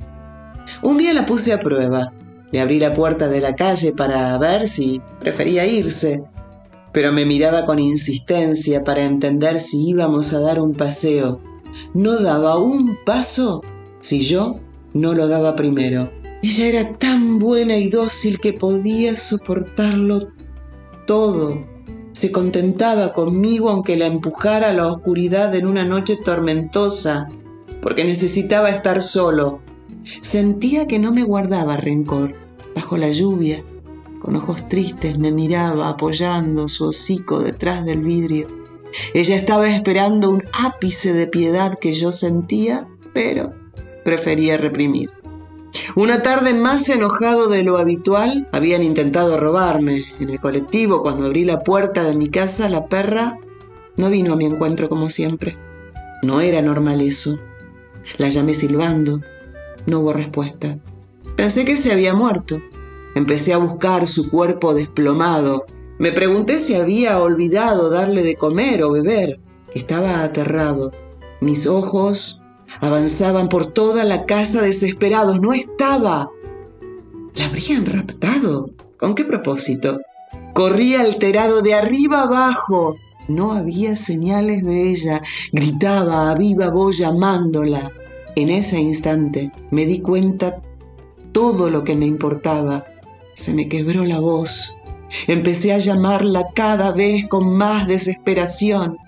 Un 0.83 0.97
día 0.97 1.13
la 1.13 1.27
puse 1.27 1.53
a 1.53 1.61
prueba. 1.61 2.13
Le 2.51 2.61
abrí 2.61 2.81
la 2.81 2.95
puerta 2.95 3.29
de 3.29 3.41
la 3.41 3.55
calle 3.55 3.93
para 3.93 4.39
ver 4.39 4.69
si 4.69 5.03
prefería 5.21 5.67
irse, 5.67 6.25
pero 6.93 7.13
me 7.13 7.27
miraba 7.27 7.67
con 7.67 7.79
insistencia 7.79 8.85
para 8.85 9.05
entender 9.05 9.61
si 9.61 9.89
íbamos 9.89 10.33
a 10.33 10.41
dar 10.41 10.61
un 10.61 10.73
paseo. 10.73 11.41
No 11.93 12.21
daba 12.21 12.57
un 12.57 12.97
paso 13.05 13.63
si 14.05 14.21
yo 14.21 14.61
no 14.93 15.15
lo 15.15 15.29
daba 15.29 15.57
primero. 15.57 16.13
Ella 16.43 16.67
era 16.67 16.93
tan 16.99 17.39
buena 17.39 17.79
y 17.79 17.89
dócil 17.89 18.39
que 18.39 18.53
podía 18.53 19.17
soportarlo 19.17 20.29
todo. 21.07 21.65
Se 22.13 22.31
contentaba 22.31 23.15
conmigo 23.15 23.71
aunque 23.71 23.97
la 23.97 24.05
empujara 24.05 24.71
a 24.71 24.73
la 24.75 24.89
oscuridad 24.89 25.55
en 25.55 25.67
una 25.67 25.87
noche 25.87 26.19
tormentosa, 26.23 27.31
porque 27.81 28.05
necesitaba 28.05 28.69
estar 28.69 29.01
solo. 29.01 29.63
Sentía 30.21 30.87
que 30.87 30.99
no 30.99 31.11
me 31.11 31.23
guardaba 31.23 31.79
rencor 31.79 32.35
bajo 32.75 32.99
la 32.99 33.11
lluvia, 33.11 33.65
con 34.21 34.37
ojos 34.37 34.69
tristes, 34.69 35.19
me 35.19 35.33
miraba 35.33 35.89
apoyando 35.89 36.69
su 36.69 36.89
hocico 36.89 37.41
detrás 37.41 37.87
del 37.87 38.01
vidrio. 38.01 38.49
Ella 39.15 39.35
estaba 39.35 39.71
esperando 39.71 40.29
un 40.29 40.43
ápice 40.53 41.15
de 41.15 41.27
piedad 41.27 41.79
que 41.79 41.95
yo 41.95 42.11
sentía, 42.11 42.87
pero 43.15 43.64
prefería 44.05 44.57
reprimir. 44.57 45.11
Una 45.97 46.23
tarde 46.23 46.55
más 46.55 46.89
enojado 46.89 47.49
de 47.49 47.63
lo 47.63 47.79
habitual, 47.79 48.49
habían 48.53 48.83
intentado 48.83 49.39
robarme. 49.39 50.05
En 50.21 50.31
el 50.31 50.41
colectivo, 50.41 51.03
cuando 51.03 51.27
abrí 51.27 51.45
la 51.45 51.61
puerta 51.61 52.05
de 52.05 52.15
mi 52.15 52.29
casa, 52.29 52.69
la 52.69 52.87
perra 52.87 53.39
no 53.97 54.11
vino 54.11 54.33
a 54.33 54.37
mi 54.37 54.45
encuentro 54.45 54.89
como 54.89 55.09
siempre. 55.09 55.57
No 56.23 56.41
era 56.41 56.63
normal 56.63 57.01
eso. 57.01 57.39
La 58.19 58.29
llamé 58.29 58.55
silbando. 58.55 59.21
No 59.87 60.01
hubo 60.01 60.13
respuesta. 60.13 60.79
Pensé 61.37 61.65
que 61.65 61.77
se 61.77 61.93
había 61.93 62.15
muerto. 62.15 62.61
Empecé 63.15 63.53
a 63.53 63.59
buscar 63.59 64.07
su 64.07 64.31
cuerpo 64.31 64.75
desplomado. 64.75 65.65
Me 65.99 66.13
pregunté 66.13 66.59
si 66.59 66.75
había 66.75 67.19
olvidado 67.19 67.91
darle 67.91 68.23
de 68.23 68.37
comer 68.37 68.83
o 68.83 68.93
beber. 68.93 69.39
Estaba 69.75 70.23
aterrado. 70.23 70.93
Mis 71.41 71.67
ojos 71.67 72.41
avanzaban 72.81 73.49
por 73.49 73.67
toda 73.67 74.05
la 74.05 74.27
casa 74.27 74.63
desesperados. 74.63 75.41
No 75.41 75.53
estaba. 75.53 76.31
¿La 77.35 77.47
habrían 77.47 77.87
raptado? 77.87 78.71
¿Con 78.97 79.15
qué 79.15 79.25
propósito? 79.25 80.01
Corría 80.53 81.01
alterado 81.01 81.63
de 81.63 81.75
arriba 81.75 82.23
abajo. 82.23 82.97
No 83.27 83.53
había 83.53 83.97
señales 83.97 84.65
de 84.65 84.91
ella. 84.91 85.23
Gritaba 85.53 86.31
a 86.31 86.35
viva 86.35 86.71
voz 86.71 86.99
llamándola. 86.99 87.91
En 88.37 88.51
ese 88.51 88.81
instante 88.81 89.53
me 89.71 89.87
di 89.87 90.01
cuenta 90.01 90.63
todo 91.33 91.71
lo 91.71 91.85
que 91.85 91.97
me 91.97 92.07
importaba. 92.07 92.85
Se 93.35 93.53
me 93.53 93.69
quebró 93.69 94.05
la 94.05 94.21
voz. 94.21 94.79
Empecé 95.27 95.73
a 95.73 95.79
llamarla 95.79 96.49
cada 96.55 96.93
vez 96.93 97.27
con 97.29 97.57
más 97.57 97.87
desesperación. 97.87 98.99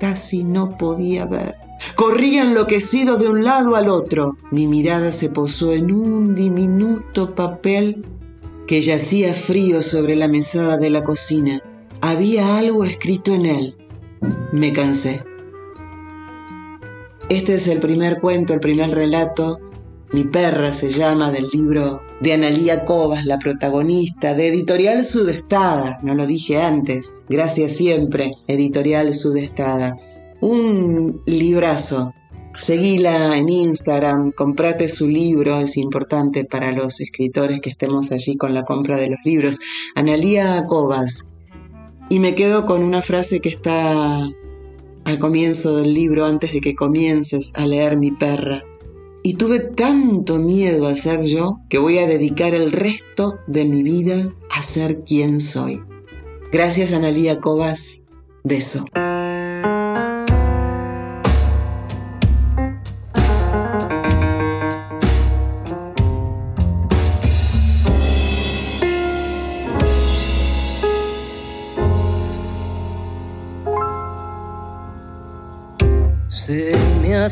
Casi 0.00 0.44
no 0.44 0.76
podía 0.76 1.24
ver. 1.24 1.65
Corría 1.94 2.42
enloquecido 2.42 3.16
de 3.16 3.28
un 3.28 3.44
lado 3.44 3.76
al 3.76 3.88
otro. 3.88 4.36
Mi 4.50 4.66
mirada 4.66 5.12
se 5.12 5.30
posó 5.30 5.72
en 5.72 5.92
un 5.92 6.34
diminuto 6.34 7.34
papel 7.34 8.04
que 8.66 8.80
yacía 8.80 9.34
frío 9.34 9.82
sobre 9.82 10.16
la 10.16 10.28
mesada 10.28 10.76
de 10.76 10.90
la 10.90 11.04
cocina. 11.04 11.62
Había 12.00 12.58
algo 12.58 12.84
escrito 12.84 13.32
en 13.34 13.46
él. 13.46 13.76
Me 14.52 14.72
cansé. 14.72 15.24
Este 17.28 17.54
es 17.54 17.66
el 17.68 17.80
primer 17.80 18.20
cuento, 18.20 18.54
el 18.54 18.60
primer 18.60 18.90
relato 18.90 19.58
mi 20.12 20.22
perra 20.22 20.72
se 20.72 20.88
llama 20.90 21.32
del 21.32 21.48
libro 21.52 22.00
de 22.20 22.32
Analía 22.32 22.84
Cobas, 22.84 23.26
la 23.26 23.38
protagonista, 23.38 24.34
de 24.34 24.48
Editorial 24.48 25.04
Sudestada, 25.04 25.98
no 26.02 26.14
lo 26.14 26.26
dije 26.26 26.62
antes, 26.62 27.16
gracias 27.28 27.72
siempre, 27.72 28.30
Editorial 28.46 29.12
Sudestada. 29.12 29.96
Un 30.48 31.22
librazo. 31.26 32.14
Seguila 32.56 33.36
en 33.36 33.48
Instagram, 33.48 34.30
comprate 34.30 34.88
su 34.88 35.08
libro, 35.08 35.58
es 35.58 35.76
importante 35.76 36.44
para 36.44 36.70
los 36.70 37.00
escritores 37.00 37.60
que 37.60 37.70
estemos 37.70 38.12
allí 38.12 38.36
con 38.36 38.54
la 38.54 38.64
compra 38.64 38.96
de 38.96 39.08
los 39.08 39.18
libros. 39.24 39.58
Analía 39.96 40.64
Cobas. 40.68 41.32
Y 42.10 42.20
me 42.20 42.36
quedo 42.36 42.64
con 42.64 42.84
una 42.84 43.02
frase 43.02 43.40
que 43.40 43.48
está 43.48 44.20
al 45.04 45.18
comienzo 45.18 45.78
del 45.78 45.92
libro, 45.92 46.26
antes 46.26 46.52
de 46.52 46.60
que 46.60 46.76
comiences 46.76 47.50
a 47.56 47.66
leer 47.66 47.96
Mi 47.96 48.12
perra. 48.12 48.62
Y 49.24 49.34
tuve 49.34 49.58
tanto 49.58 50.38
miedo 50.38 50.86
a 50.86 50.94
ser 50.94 51.22
yo 51.22 51.58
que 51.68 51.78
voy 51.78 51.98
a 51.98 52.06
dedicar 52.06 52.54
el 52.54 52.70
resto 52.70 53.40
de 53.48 53.64
mi 53.64 53.82
vida 53.82 54.32
a 54.48 54.62
ser 54.62 55.02
quien 55.02 55.40
soy. 55.40 55.82
Gracias 56.52 56.92
Analía 56.92 57.40
Cobas. 57.40 58.04
Beso. 58.44 58.84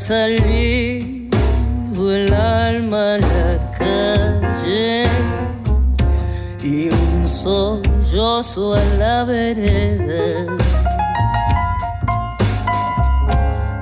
Salido 0.07 1.33
el 2.15 2.31
alma 2.35 3.15
a 3.15 3.19
la 3.19 3.71
calle 3.79 5.05
y 6.63 6.91
un 6.91 7.27
sollozo 7.27 8.75
a 8.75 8.85
la 8.99 9.25
vereda. 9.25 10.45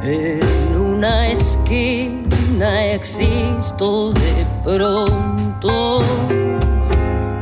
En 0.05 0.77
una 0.77 1.27
esquina 1.27 2.85
existo 2.93 4.13
de 4.13 4.47
pronto 4.63 5.99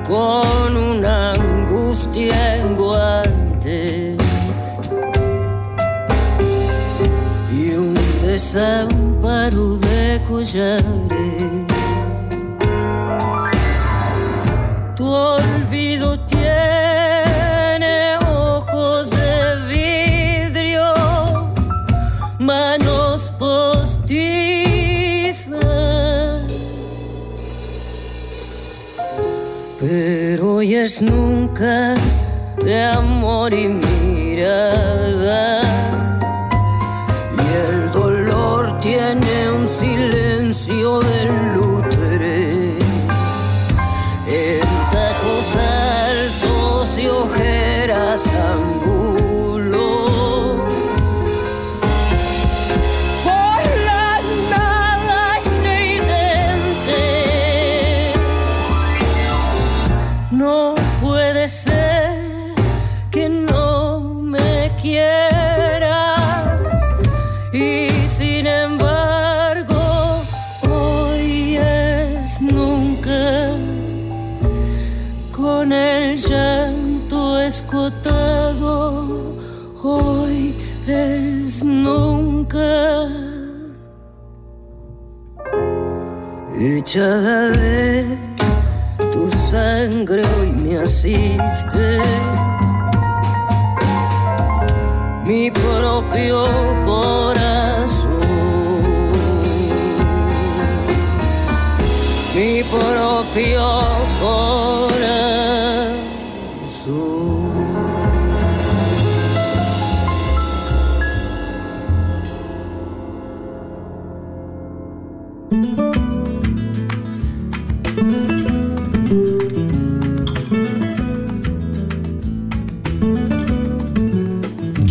con 0.08 0.76
una 0.76 1.32
angustia 1.34 2.59
desamparo 8.52 9.76
de 9.76 10.20
tu 14.96 15.06
olvido 15.06 16.18
tiene 16.26 18.18
ojos 18.28 19.10
de 19.10 19.56
vidrio, 19.68 20.92
manos 22.40 23.32
postizas. 23.38 24.10
Pero 29.78 30.56
hoy 30.56 30.74
es 30.74 31.00
nunca 31.00 31.94
de 32.64 32.84
amor 32.84 33.54
y 33.54 33.68
mirada 33.68 34.89
Echada 86.90 87.50
de 87.50 88.04
tu 89.12 89.30
sangre 89.48 90.22
hoy 90.26 90.50
me 90.50 90.76
asiste. 90.78 92.00
Mi 95.24 95.52
propio 95.52 96.42
corazón, 96.84 98.22
mi 102.34 102.64
propio 102.64 103.79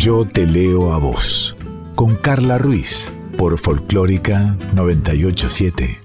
Yo 0.02 0.24
te 0.24 0.46
leo 0.46 0.94
a 0.94 0.98
vos, 0.98 1.54
con 1.94 2.16
Carla 2.16 2.56
Ruiz, 2.56 3.12
por 3.36 3.58
Folclórica 3.58 4.56
987. 4.72 6.00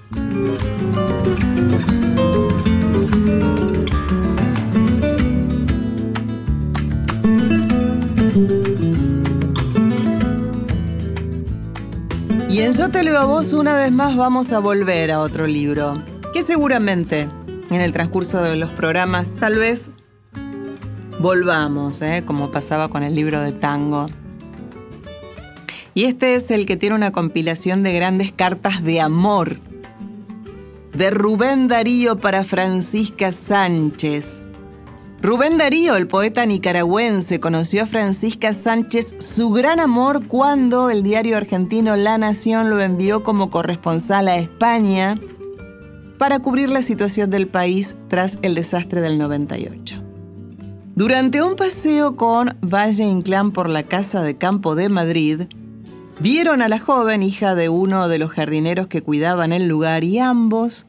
Y 12.50 12.60
en 12.60 12.74
Yo 12.74 12.92
te 12.92 13.02
leo 13.02 13.18
a 13.18 13.24
vos 13.24 13.54
una 13.54 13.78
vez 13.78 13.94
más 13.94 14.18
vamos 14.18 14.52
a 14.52 14.60
volver 14.60 15.10
a 15.10 15.22
otro 15.22 15.48
libro, 15.48 16.04
que 16.34 16.44
seguramente 16.44 17.30
en 17.70 17.80
el 17.80 17.94
transcurso 17.94 18.42
de 18.42 18.58
los 18.58 18.74
programas 18.74 19.32
tal 19.40 19.58
vez 19.58 19.90
volvamos, 21.20 22.02
¿eh? 22.02 22.24
como 22.26 22.52
pasaba 22.52 22.90
con 22.90 23.04
el 23.04 23.16
libro 23.16 23.42
de 23.42 23.52
tango. 23.52 24.08
Y 25.94 26.06
este 26.06 26.36
es 26.36 26.52
el 26.52 26.66
que 26.66 26.78
tiene 26.78 26.96
una 26.96 27.12
compilación 27.12 27.82
de 27.82 27.94
grandes 27.94 28.32
cartas 28.32 28.84
de 28.84 29.00
amor 29.00 29.60
de 30.96 31.10
Rubén 31.10 31.68
Darío 31.68 32.18
para 32.18 32.44
Francisca 32.44 33.32
Sánchez. 33.32 34.44
Rubén 35.22 35.58
Darío, 35.58 35.96
el 35.96 36.08
poeta 36.08 36.46
nicaragüense, 36.46 37.40
conoció 37.40 37.84
a 37.84 37.88
Francisca 37.88 38.54
Sánchez 38.54 39.16
su 39.20 39.50
gran 39.50 39.80
amor 39.80 40.28
cuando 40.28 40.90
el 40.90 41.04
diario 41.04 41.36
argentino 41.36 41.96
La 41.96 42.18
Nación 42.18 42.70
lo 42.70 42.82
envió 42.82 43.24
como 43.24 43.50
corresponsal 43.50 44.28
a 44.28 44.38
España 44.38 45.20
para 46.18 46.40
cubrir 46.40 46.70
la 46.70 46.82
situación 46.82 47.30
del 47.30 47.48
país 47.48 47.96
tras 48.08 48.38
el 48.42 48.56
desastre 48.56 49.02
del 49.02 49.18
98. 49.18 49.95
Durante 50.96 51.44
un 51.44 51.58
paseo 51.58 52.16
con 52.16 52.56
Valle 52.62 53.04
Inclán 53.04 53.52
por 53.52 53.68
la 53.68 53.84
casa 53.84 54.24
de 54.24 54.38
campo 54.38 54.76
de 54.76 54.88
Madrid, 54.88 55.42
vieron 56.22 56.62
a 56.62 56.70
la 56.70 56.80
joven 56.80 57.22
hija 57.22 57.54
de 57.54 57.68
uno 57.68 58.08
de 58.08 58.18
los 58.18 58.32
jardineros 58.32 58.88
que 58.88 59.02
cuidaban 59.02 59.52
el 59.52 59.68
lugar 59.68 60.06
y 60.06 60.20
ambos 60.20 60.88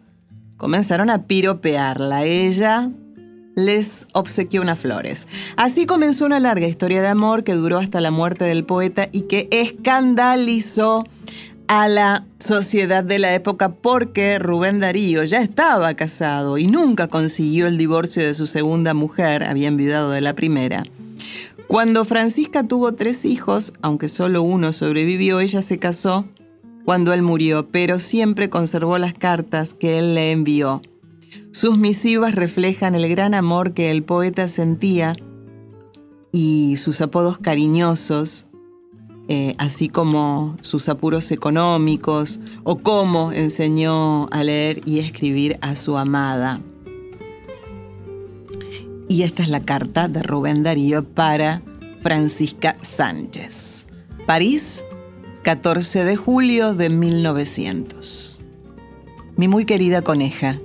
comenzaron 0.58 1.10
a 1.10 1.24
piropearla. 1.24 2.22
Ella 2.22 2.92
les 3.56 4.06
obsequió 4.12 4.62
unas 4.62 4.78
flores. 4.78 5.26
Así 5.56 5.86
comenzó 5.86 6.24
una 6.24 6.38
larga 6.38 6.68
historia 6.68 7.02
de 7.02 7.08
amor 7.08 7.42
que 7.42 7.54
duró 7.54 7.78
hasta 7.78 8.00
la 8.00 8.12
muerte 8.12 8.44
del 8.44 8.64
poeta 8.64 9.08
y 9.10 9.22
que 9.22 9.48
escandalizó 9.50 11.04
a 11.68 11.88
la 11.88 12.24
sociedad 12.38 13.02
de 13.02 13.18
la 13.18 13.34
época 13.34 13.70
porque 13.70 14.38
Rubén 14.38 14.78
Darío 14.78 15.24
ya 15.24 15.40
estaba 15.40 15.94
casado 15.94 16.58
y 16.58 16.66
nunca 16.66 17.08
consiguió 17.08 17.66
el 17.66 17.78
divorcio 17.78 18.24
de 18.24 18.34
su 18.34 18.46
segunda 18.46 18.94
mujer, 18.94 19.44
había 19.44 19.68
enviudado 19.68 20.10
de 20.10 20.20
la 20.20 20.34
primera. 20.34 20.84
Cuando 21.66 22.04
Francisca 22.04 22.62
tuvo 22.62 22.94
tres 22.94 23.24
hijos, 23.24 23.72
aunque 23.82 24.08
solo 24.08 24.42
uno 24.42 24.72
sobrevivió, 24.72 25.40
ella 25.40 25.62
se 25.62 25.78
casó 25.78 26.24
cuando 26.84 27.12
él 27.12 27.22
murió, 27.22 27.68
pero 27.68 27.98
siempre 27.98 28.48
conservó 28.48 28.98
las 28.98 29.14
cartas 29.14 29.74
que 29.74 29.98
él 29.98 30.14
le 30.14 30.30
envió. 30.30 30.82
Sus 31.50 31.78
misivas 31.78 32.34
reflejan 32.34 32.94
el 32.94 33.08
gran 33.08 33.34
amor 33.34 33.72
que 33.72 33.90
el 33.90 34.04
poeta 34.04 34.48
sentía 34.48 35.16
y 36.30 36.76
sus 36.76 37.00
apodos 37.00 37.38
cariñosos 37.38 38.45
eh, 39.28 39.54
así 39.58 39.88
como 39.88 40.56
sus 40.60 40.88
apuros 40.88 41.32
económicos 41.32 42.38
o 42.62 42.78
cómo 42.78 43.32
enseñó 43.32 44.28
a 44.30 44.44
leer 44.44 44.82
y 44.86 45.00
escribir 45.00 45.58
a 45.62 45.74
su 45.74 45.96
amada. 45.96 46.60
Y 49.08 49.22
esta 49.22 49.42
es 49.42 49.48
la 49.48 49.64
carta 49.64 50.08
de 50.08 50.22
Rubén 50.22 50.62
Darío 50.62 51.04
para 51.04 51.62
Francisca 52.02 52.76
Sánchez. 52.82 53.86
París, 54.26 54.84
14 55.42 56.04
de 56.04 56.16
julio 56.16 56.74
de 56.74 56.90
1900. 56.90 58.38
Mi 59.36 59.48
muy 59.48 59.64
querida 59.64 60.02
coneja, 60.02 60.60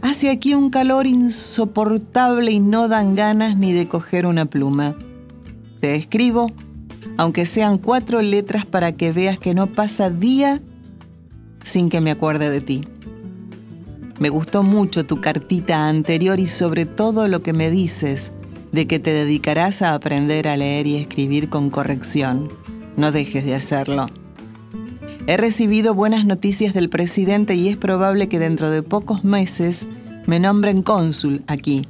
hace 0.00 0.30
aquí 0.30 0.54
un 0.54 0.70
calor 0.70 1.06
insoportable 1.06 2.50
y 2.50 2.60
no 2.60 2.88
dan 2.88 3.14
ganas 3.14 3.56
ni 3.56 3.72
de 3.72 3.86
coger 3.86 4.26
una 4.26 4.46
pluma. 4.46 4.96
Te 5.80 5.94
escribo 5.94 6.50
aunque 7.16 7.46
sean 7.46 7.78
cuatro 7.78 8.20
letras 8.22 8.66
para 8.66 8.92
que 8.92 9.12
veas 9.12 9.38
que 9.38 9.54
no 9.54 9.66
pasa 9.68 10.10
día 10.10 10.60
sin 11.62 11.88
que 11.88 12.00
me 12.00 12.10
acuerde 12.10 12.50
de 12.50 12.60
ti. 12.60 12.88
Me 14.18 14.28
gustó 14.28 14.62
mucho 14.62 15.04
tu 15.04 15.20
cartita 15.20 15.88
anterior 15.88 16.38
y 16.38 16.46
sobre 16.46 16.86
todo 16.86 17.26
lo 17.28 17.42
que 17.42 17.52
me 17.52 17.70
dices 17.70 18.32
de 18.72 18.86
que 18.86 18.98
te 18.98 19.12
dedicarás 19.12 19.82
a 19.82 19.94
aprender 19.94 20.48
a 20.48 20.56
leer 20.56 20.86
y 20.86 20.96
escribir 20.96 21.48
con 21.48 21.70
corrección. 21.70 22.48
No 22.96 23.12
dejes 23.12 23.44
de 23.44 23.54
hacerlo. 23.54 24.08
He 25.26 25.36
recibido 25.36 25.94
buenas 25.94 26.26
noticias 26.26 26.74
del 26.74 26.90
presidente 26.90 27.54
y 27.54 27.68
es 27.68 27.76
probable 27.76 28.28
que 28.28 28.38
dentro 28.38 28.70
de 28.70 28.82
pocos 28.82 29.24
meses 29.24 29.88
me 30.26 30.38
nombren 30.38 30.82
cónsul 30.82 31.42
aquí. 31.46 31.88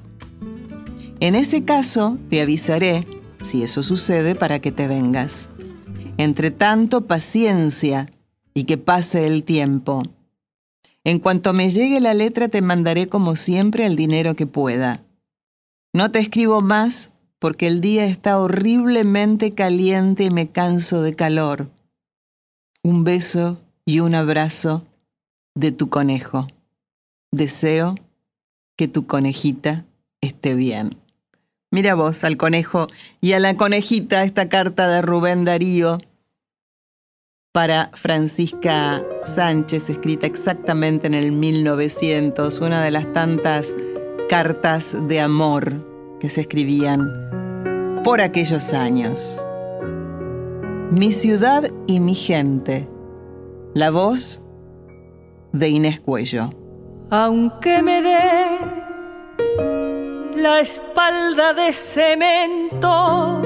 En 1.20 1.34
ese 1.34 1.64
caso, 1.64 2.18
te 2.30 2.40
avisaré 2.40 3.04
si 3.44 3.62
eso 3.62 3.82
sucede, 3.82 4.34
para 4.34 4.58
que 4.60 4.72
te 4.72 4.88
vengas. 4.88 5.50
Entre 6.16 6.50
tanto, 6.50 7.06
paciencia 7.06 8.10
y 8.54 8.64
que 8.64 8.78
pase 8.78 9.26
el 9.26 9.44
tiempo. 9.44 10.02
En 11.04 11.18
cuanto 11.18 11.52
me 11.52 11.70
llegue 11.70 12.00
la 12.00 12.14
letra, 12.14 12.48
te 12.48 12.62
mandaré 12.62 13.08
como 13.08 13.36
siempre 13.36 13.86
el 13.86 13.94
dinero 13.94 14.34
que 14.34 14.46
pueda. 14.46 15.04
No 15.92 16.10
te 16.10 16.18
escribo 16.18 16.60
más 16.62 17.10
porque 17.38 17.66
el 17.66 17.80
día 17.80 18.06
está 18.06 18.38
horriblemente 18.38 19.52
caliente 19.52 20.24
y 20.24 20.30
me 20.30 20.50
canso 20.50 21.02
de 21.02 21.14
calor. 21.14 21.70
Un 22.82 23.04
beso 23.04 23.60
y 23.84 24.00
un 24.00 24.14
abrazo 24.14 24.84
de 25.54 25.70
tu 25.70 25.90
conejo. 25.90 26.48
Deseo 27.30 27.96
que 28.76 28.88
tu 28.88 29.06
conejita 29.06 29.84
esté 30.20 30.54
bien. 30.54 31.03
Mira 31.74 31.96
vos, 31.96 32.22
al 32.22 32.36
conejo 32.36 32.86
y 33.20 33.32
a 33.32 33.40
la 33.40 33.56
conejita 33.56 34.22
esta 34.22 34.48
carta 34.48 34.86
de 34.86 35.02
Rubén 35.02 35.44
Darío 35.44 35.98
para 37.52 37.90
Francisca 37.94 39.02
Sánchez, 39.24 39.90
escrita 39.90 40.28
exactamente 40.28 41.08
en 41.08 41.14
el 41.14 41.32
1900, 41.32 42.60
una 42.60 42.80
de 42.84 42.92
las 42.92 43.12
tantas 43.12 43.74
cartas 44.28 44.96
de 45.08 45.18
amor 45.18 45.84
que 46.20 46.28
se 46.28 46.42
escribían 46.42 47.10
por 48.04 48.20
aquellos 48.20 48.72
años. 48.72 49.44
Mi 50.92 51.10
ciudad 51.10 51.68
y 51.88 51.98
mi 51.98 52.14
gente. 52.14 52.88
La 53.74 53.90
voz 53.90 54.44
de 55.52 55.70
Inés 55.70 55.98
Cuello. 55.98 56.52
Aunque 57.10 57.82
me 57.82 58.00
dé 58.00 58.14
la 60.44 60.60
espalda 60.60 61.54
de 61.54 61.72
cemento 61.72 63.40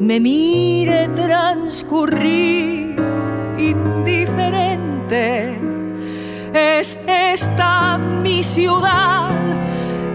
me 0.00 0.20
mire 0.20 1.08
transcurrir 1.14 2.94
indiferente. 3.56 5.26
Es 6.52 6.98
esta 7.06 7.96
mi 7.96 8.42
ciudad, 8.42 9.30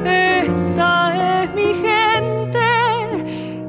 esta 0.06 1.44
es 1.44 1.56
mi 1.56 1.74
gente 1.88 2.70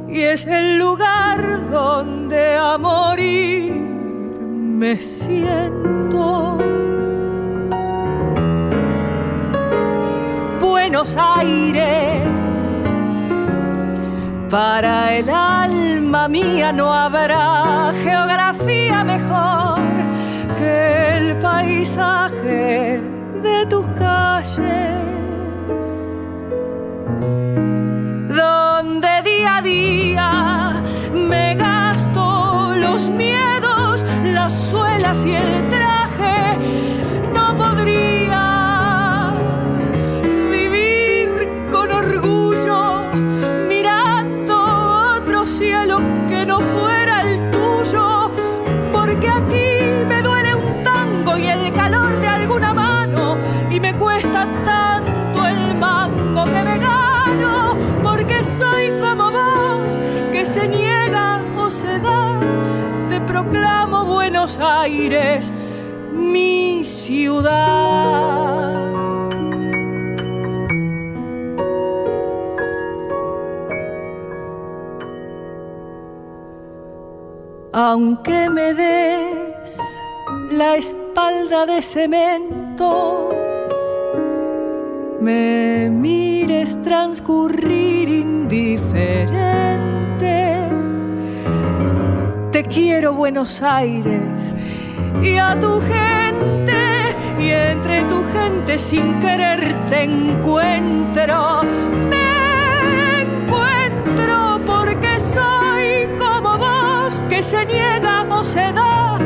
y 0.09 0.20
es 0.20 0.47
el 0.47 0.76
lugar 0.76 1.70
donde 1.70 2.55
a 2.55 2.76
morir 2.76 3.72
me 3.72 4.97
siento. 5.01 6.72
Buenos 11.03 11.36
Aires, 11.36 12.22
Para 14.48 15.16
el 15.16 15.28
alma 15.28 16.28
mía 16.28 16.70
no 16.70 16.94
habrá 16.94 17.92
geografía 18.05 19.03
mejor 19.03 19.80
que 20.57 21.16
el 21.16 21.36
paisaje 21.38 23.00
de 23.42 23.66
tus 23.68 23.84
calles. 23.98 24.94
Donde 28.28 29.22
día 29.24 29.57
a 29.57 29.62
día 29.62 30.82
me 31.12 31.57
gasto 31.57 32.76
los 32.76 33.11
miedos, 33.11 34.05
las 34.22 34.53
suelas 34.53 35.18
y 35.26 35.34
el 35.34 35.72
Buenos 64.53 64.82
Aires, 64.82 65.53
mi 66.12 66.84
ciudad. 66.84 67.53
Aunque 77.72 78.50
me 78.50 78.74
des 78.74 79.78
la 80.50 80.76
espalda 80.76 81.64
de 81.66 81.80
cemento, 81.80 83.30
me 85.20 85.88
mires 85.88 86.76
transcurrir 86.82 88.09
indiferente. 88.09 89.11
Quiero 92.73 93.12
Buenos 93.12 93.61
Aires 93.62 94.55
y 95.23 95.37
a 95.37 95.59
tu 95.61 95.81
gente, 95.81 97.14
y 97.39 97.51
entre 97.51 98.03
tu 98.05 98.25
gente 98.33 98.79
sin 98.79 99.20
querer 99.20 99.75
te 99.91 100.05
encuentro. 100.05 101.62
Me 102.09 103.23
encuentro 103.23 104.61
porque 104.64 105.20
soy 105.20 106.09
como 106.18 106.57
vos 106.57 107.23
que 107.29 107.43
se 107.43 107.66
niega 107.66 108.27
o 108.31 108.43
se 108.43 108.73
da. 108.73 109.18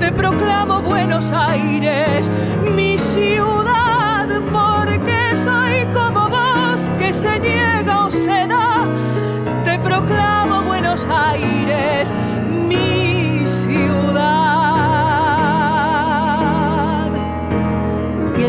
Te 0.00 0.10
proclamo 0.10 0.82
Buenos 0.82 1.30
Aires, 1.30 2.28
mi 2.74 2.98
ciudad, 2.98 4.26
porque 4.50 5.36
soy 5.36 5.86
como 5.92 6.28
vos 6.28 6.80
que 6.98 7.12
se 7.12 7.38
niega 7.38 8.06
o 8.06 8.10
se 8.10 8.46
da. 8.46 8.88
Te 9.64 9.78
proclamo 9.78 10.62
Buenos 10.62 11.06
Aires, 11.08 12.12
mi 12.68 12.87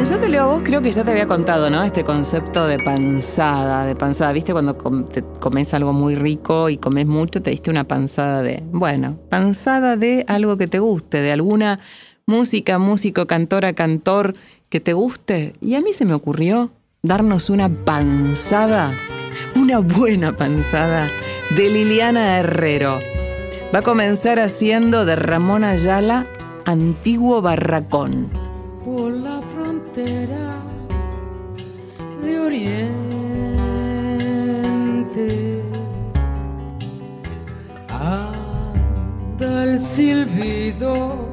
Yo 0.08 0.18
te 0.18 0.30
leo 0.30 0.44
a 0.44 0.46
vos, 0.48 0.62
creo 0.64 0.82
que 0.82 0.92
ya 0.92 1.04
te 1.04 1.12
había 1.12 1.28
contado, 1.28 1.70
¿no? 1.70 1.84
Este 1.84 2.04
concepto 2.04 2.66
de 2.66 2.80
panzada, 2.80 3.86
de 3.86 3.96
panzada. 3.96 4.32
¿Viste 4.32 4.54
cuando 4.54 4.74
te 4.76 5.24
comes 5.40 5.74
algo 5.74 5.94
muy 5.94 6.16
rico 6.16 6.70
y 6.70 6.78
comes 6.78 7.06
mucho, 7.06 7.42
te 7.42 7.52
diste 7.52 7.70
una 7.70 7.84
panzada 7.84 8.42
de, 8.42 8.64
bueno, 8.72 9.20
panzada 9.30 9.98
de 9.98 10.26
algo 10.28 10.58
que 10.58 10.68
te 10.68 10.80
guste, 10.80 11.22
de 11.22 11.32
alguna 11.32 11.80
música, 12.26 12.80
músico, 12.80 13.28
cantora, 13.28 13.74
cantor 13.74 14.36
que 14.70 14.80
te 14.80 14.94
guste? 14.94 15.54
Y 15.62 15.76
a 15.76 15.82
mí 15.82 15.94
se 15.94 16.06
me 16.06 16.14
ocurrió 16.16 16.72
darnos 17.04 17.52
una 17.52 17.70
panzada, 17.70 18.96
una 19.56 19.78
buena 19.80 20.36
panzada 20.36 21.12
de 21.56 21.70
Liliana 21.70 22.40
Herrero. 22.40 23.00
Va 23.76 23.80
a 23.80 23.84
comenzar 23.84 24.40
haciendo 24.40 25.06
de 25.06 25.16
Ramón 25.18 25.64
Ayala 25.64 26.26
Antiguo 26.66 27.42
Barracón. 27.44 28.30
por 28.84 29.12
la 29.12 29.19
frontera 29.90 30.56
de 32.22 32.40
Oriente. 32.40 32.90
Anda 37.90 39.64
el 39.64 39.80
silbido 39.80 41.30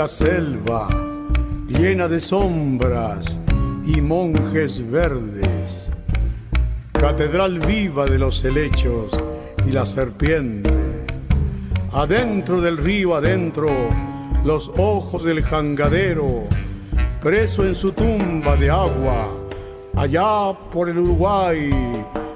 la 0.00 0.08
selva 0.08 0.88
llena 1.68 2.08
de 2.08 2.20
sombras 2.20 3.38
y 3.84 4.00
monjes 4.00 4.90
verdes, 4.90 5.90
catedral 6.92 7.58
viva 7.58 8.06
de 8.06 8.16
los 8.16 8.42
helechos 8.42 9.12
y 9.66 9.72
la 9.72 9.84
serpiente. 9.84 11.04
Adentro 11.92 12.62
del 12.62 12.78
río, 12.78 13.14
adentro, 13.14 13.68
los 14.42 14.70
ojos 14.78 15.22
del 15.22 15.42
jangadero, 15.42 16.44
preso 17.20 17.66
en 17.66 17.74
su 17.74 17.92
tumba 17.92 18.56
de 18.56 18.70
agua, 18.70 19.28
allá 19.96 20.54
por 20.72 20.88
el 20.88 20.96
Uruguay, 20.96 21.70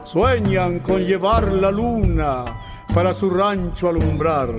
sueñan 0.05 0.81
con 0.81 1.03
llevar 1.03 1.51
la 1.51 1.71
luna 1.71 2.45
para 2.93 3.15
su 3.15 3.31
rancho 3.31 3.89
alumbrar 3.89 4.51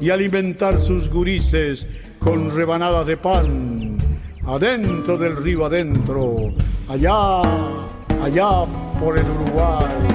y 0.00 0.10
alimentar 0.10 0.78
sus 0.78 1.10
gurises 1.10 1.86
con 2.18 2.54
rebanadas 2.54 3.06
de 3.06 3.16
pan, 3.16 3.98
adentro 4.46 5.16
del 5.16 5.36
río 5.36 5.64
adentro, 5.64 6.54
allá, 6.88 7.42
allá 8.22 8.64
por 9.00 9.18
el 9.18 9.24
Uruguay. 9.24 10.13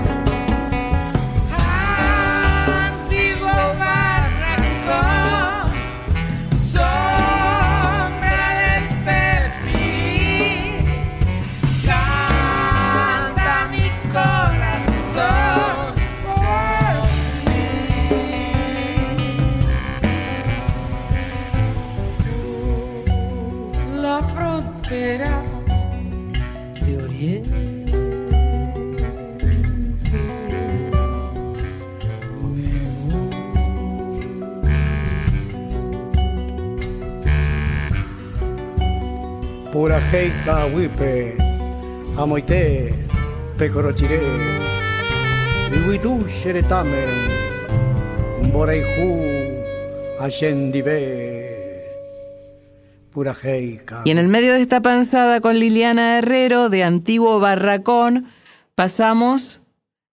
Pura 39.79 39.99
heika 40.11 40.65
wipe, 40.75 41.37
amoite, 42.17 42.93
pecorochire, 43.57 44.19
iwitu 45.71 46.27
sheretamen, 46.27 47.11
boreihu, 48.51 49.07
ashendive. 50.19 50.99
Y 54.05 54.11
en 54.11 54.17
el 54.17 54.27
medio 54.27 54.53
de 54.53 54.61
esta 54.61 54.81
panzada 54.81 55.39
con 55.39 55.57
Liliana 55.57 56.17
Herrero 56.17 56.69
de 56.69 56.83
Antiguo 56.83 57.39
Barracón, 57.39 58.27
pasamos 58.75 59.61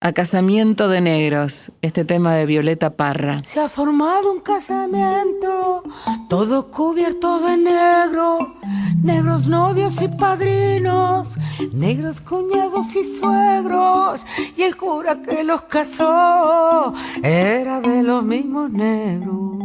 a 0.06 0.12
Casamiento 0.12 0.88
de 0.88 1.00
Negros, 1.00 1.72
este 1.82 2.04
tema 2.04 2.32
de 2.32 2.46
Violeta 2.46 2.90
Parra. 2.90 3.42
Se 3.44 3.58
ha 3.58 3.68
formado 3.68 4.30
un 4.30 4.38
casamiento, 4.38 5.82
todo 6.28 6.70
cubierto 6.70 7.40
de 7.40 7.56
negro, 7.56 8.54
negros 9.02 9.48
novios 9.48 10.00
y 10.00 10.06
padrinos, 10.06 11.36
negros 11.72 12.20
cuñados 12.20 12.94
y 12.94 13.02
suegros, 13.02 14.24
y 14.56 14.62
el 14.62 14.76
cura 14.76 15.20
que 15.22 15.42
los 15.42 15.62
casó 15.62 16.94
era 17.24 17.80
de 17.80 18.04
los 18.04 18.22
mismos 18.22 18.70
negros. 18.70 19.56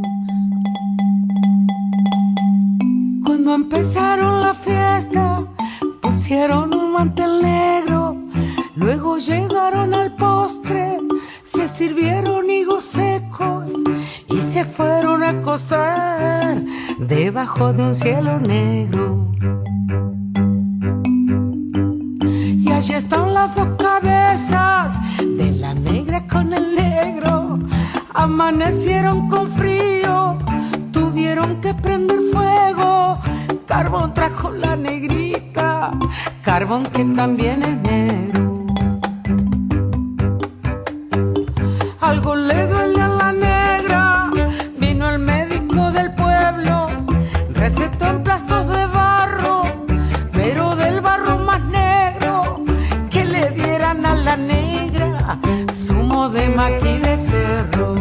Cuando 3.23 3.53
empezaron 3.53 4.41
la 4.41 4.55
fiesta, 4.55 5.45
pusieron 6.01 6.73
un 6.73 6.93
mantel 6.93 7.43
negro 7.43 8.20
Luego 8.75 9.17
llegaron 9.17 9.93
al 9.93 10.15
postre, 10.15 10.97
se 11.43 11.67
sirvieron 11.67 12.49
higos 12.49 12.85
secos 12.85 13.73
y 14.29 14.39
se 14.39 14.63
fueron 14.63 15.23
a 15.23 15.29
acostar 15.29 16.63
debajo 16.97 17.73
de 17.73 17.83
un 17.83 17.95
cielo 17.95 18.39
negro. 18.39 19.27
Y 22.23 22.71
allí 22.71 22.93
están 22.93 23.33
las 23.33 23.53
dos 23.55 23.67
cabezas 23.77 24.99
de 25.19 25.51
la 25.51 25.73
negra 25.73 26.25
con 26.27 26.53
el 26.53 26.73
negro. 26.73 27.59
Amanecieron 28.13 29.27
con 29.27 29.51
frío, 29.51 30.37
tuvieron 30.93 31.59
que 31.59 31.73
prender 31.73 32.19
fuego. 32.31 33.19
Carbón 33.65 34.13
trajo 34.13 34.51
la 34.51 34.77
negrita, 34.77 35.91
carbón 36.41 36.83
que 36.85 37.03
también 37.03 37.63
es 37.63 37.81
negro. 37.81 38.50
Algo 42.11 42.35
le 42.35 42.67
duele 42.67 43.01
a 43.01 43.07
la 43.07 43.31
negra. 43.31 44.29
Vino 44.77 45.09
el 45.09 45.19
médico 45.19 45.91
del 45.91 46.13
pueblo, 46.13 46.73
recetó 47.53 48.05
en 48.13 48.23
plastos 48.23 48.67
de 48.75 48.85
barro, 48.87 49.55
pero 50.33 50.75
del 50.75 50.99
barro 50.99 51.37
más 51.49 51.61
negro 51.81 52.65
que 53.09 53.23
le 53.23 53.43
dieran 53.51 54.05
a 54.05 54.15
la 54.27 54.35
negra, 54.35 55.39
zumo 55.71 56.29
de 56.29 56.49
maqui 56.49 56.97
de 57.07 57.15
cerro. 57.29 58.00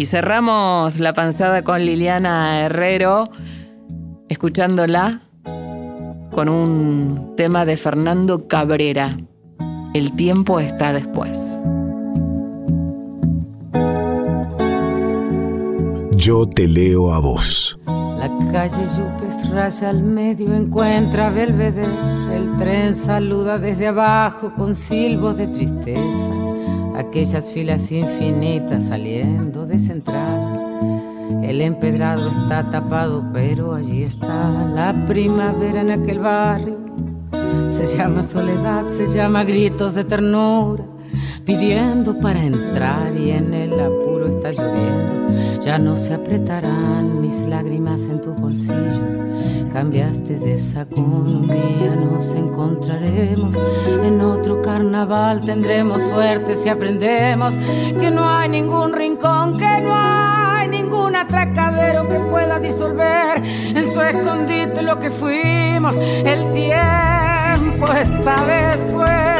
Y 0.00 0.06
cerramos 0.06 0.98
la 0.98 1.12
panzada 1.12 1.62
con 1.62 1.84
Liliana 1.84 2.60
Herrero, 2.60 3.28
escuchándola 4.30 5.20
con 6.30 6.48
un 6.48 7.34
tema 7.36 7.66
de 7.66 7.76
Fernando 7.76 8.48
Cabrera. 8.48 9.18
El 9.92 10.16
tiempo 10.16 10.58
está 10.58 10.94
después. 10.94 11.60
Yo 16.12 16.48
te 16.48 16.66
leo 16.66 17.12
a 17.12 17.18
vos. 17.18 17.78
La 17.84 18.30
calle 18.50 18.86
Yupes 18.96 19.50
raya 19.50 19.90
al 19.90 20.02
medio, 20.02 20.54
encuentra 20.54 21.28
Belvedere. 21.28 21.92
El 22.34 22.56
tren 22.56 22.96
saluda 22.96 23.58
desde 23.58 23.88
abajo 23.88 24.50
con 24.54 24.74
silbos 24.74 25.36
de 25.36 25.46
tristeza. 25.48 26.39
Aquellas 27.00 27.48
filas 27.48 27.90
infinitas 27.92 28.88
saliendo 28.88 29.64
de 29.64 29.78
central. 29.78 31.40
El 31.42 31.62
empedrado 31.62 32.28
está 32.28 32.68
tapado, 32.68 33.24
pero 33.32 33.74
allí 33.74 34.02
está 34.02 34.50
la 34.74 35.06
primavera 35.06 35.80
en 35.80 35.92
aquel 35.92 36.18
barrio. 36.18 36.76
Se 37.70 37.86
llama 37.86 38.22
soledad, 38.22 38.84
se 38.94 39.06
llama 39.06 39.44
gritos 39.44 39.94
de 39.94 40.04
ternura, 40.04 40.84
pidiendo 41.46 42.20
para 42.20 42.44
entrar 42.44 43.16
y 43.16 43.30
en 43.30 43.54
el 43.54 43.80
apuro 43.80 44.26
está 44.26 44.50
lloviendo. 44.50 45.29
Ya 45.60 45.78
no 45.78 45.94
se 45.94 46.14
apretarán 46.14 47.20
mis 47.20 47.42
lágrimas 47.42 48.02
en 48.02 48.22
tus 48.22 48.34
bolsillos. 48.34 49.18
Cambiaste 49.72 50.38
de 50.38 50.56
sacón, 50.56 51.26
un 51.26 51.48
día 51.48 51.96
nos 51.96 52.32
encontraremos. 52.34 53.54
En 54.02 54.20
otro 54.22 54.62
carnaval 54.62 55.44
tendremos 55.44 56.00
suerte 56.02 56.54
si 56.54 56.70
aprendemos 56.70 57.54
que 57.98 58.10
no 58.10 58.28
hay 58.28 58.48
ningún 58.48 58.94
rincón, 58.94 59.58
que 59.58 59.80
no 59.82 59.92
hay 59.94 60.66
ningún 60.68 61.14
atracadero 61.14 62.08
que 62.08 62.20
pueda 62.20 62.58
disolver 62.58 63.42
en 63.44 63.92
su 63.92 64.00
escondite 64.00 64.82
lo 64.82 64.98
que 64.98 65.10
fuimos. 65.10 65.96
El 65.98 66.50
tiempo 66.52 67.86
está 67.92 68.46
después. 68.46 69.39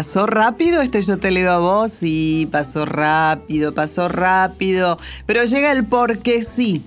¿Pasó 0.00 0.24
rápido 0.24 0.80
este 0.80 1.02
yo 1.02 1.18
te 1.18 1.30
leo 1.30 1.52
a 1.52 1.58
vos? 1.58 1.92
Sí, 1.92 2.48
pasó 2.50 2.86
rápido, 2.86 3.74
pasó 3.74 4.08
rápido. 4.08 4.96
Pero 5.26 5.44
llega 5.44 5.72
el 5.72 5.84
porque 5.84 6.42
sí. 6.42 6.86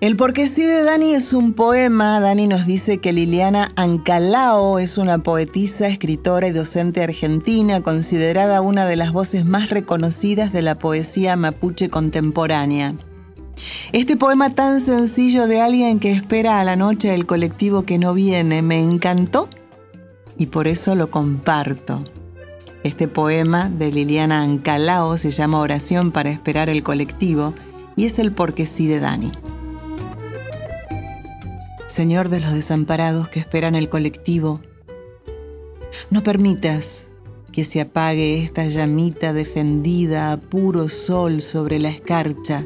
El 0.00 0.16
porque 0.16 0.46
sí 0.46 0.62
de 0.62 0.82
Dani 0.82 1.12
es 1.12 1.34
un 1.34 1.52
poema. 1.52 2.20
Dani 2.20 2.46
nos 2.46 2.64
dice 2.64 2.96
que 2.96 3.12
Liliana 3.12 3.68
Ancalao 3.76 4.78
es 4.78 4.96
una 4.96 5.18
poetisa, 5.18 5.88
escritora 5.88 6.48
y 6.48 6.52
docente 6.52 7.02
argentina, 7.02 7.82
considerada 7.82 8.62
una 8.62 8.86
de 8.86 8.96
las 8.96 9.12
voces 9.12 9.44
más 9.44 9.68
reconocidas 9.68 10.54
de 10.54 10.62
la 10.62 10.78
poesía 10.78 11.36
mapuche 11.36 11.90
contemporánea. 11.90 12.94
Este 13.92 14.16
poema 14.16 14.48
tan 14.48 14.80
sencillo 14.80 15.46
de 15.46 15.60
alguien 15.60 16.00
que 16.00 16.12
espera 16.12 16.60
a 16.60 16.64
la 16.64 16.76
noche 16.76 17.08
del 17.08 17.26
colectivo 17.26 17.82
que 17.82 17.98
no 17.98 18.14
viene 18.14 18.62
me 18.62 18.80
encantó 18.80 19.50
y 20.38 20.46
por 20.46 20.66
eso 20.66 20.94
lo 20.94 21.10
comparto. 21.10 22.02
Este 22.84 23.06
poema 23.06 23.68
de 23.68 23.92
Liliana 23.92 24.42
Ancalao 24.42 25.16
se 25.16 25.30
llama 25.30 25.60
Oración 25.60 26.10
para 26.10 26.30
esperar 26.30 26.68
el 26.68 26.82
colectivo 26.82 27.54
y 27.94 28.06
es 28.06 28.18
el 28.18 28.32
porque 28.32 28.66
sí 28.66 28.88
de 28.88 28.98
Dani. 28.98 29.30
Señor 31.86 32.28
de 32.28 32.40
los 32.40 32.52
desamparados 32.52 33.28
que 33.28 33.38
esperan 33.38 33.76
el 33.76 33.88
colectivo, 33.88 34.60
no 36.10 36.24
permitas 36.24 37.08
que 37.52 37.64
se 37.64 37.80
apague 37.80 38.42
esta 38.42 38.66
llamita 38.66 39.32
defendida 39.32 40.32
a 40.32 40.38
puro 40.38 40.88
sol 40.88 41.40
sobre 41.40 41.78
la 41.78 41.90
escarcha. 41.90 42.64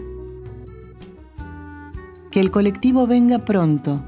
Que 2.30 2.40
el 2.40 2.50
colectivo 2.50 3.06
venga 3.06 3.44
pronto, 3.44 4.02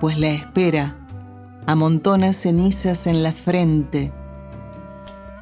pues 0.00 0.18
la 0.18 0.30
espera 0.30 1.06
amontona 1.66 2.32
cenizas 2.32 3.06
en 3.06 3.22
la 3.22 3.32
frente 3.32 4.12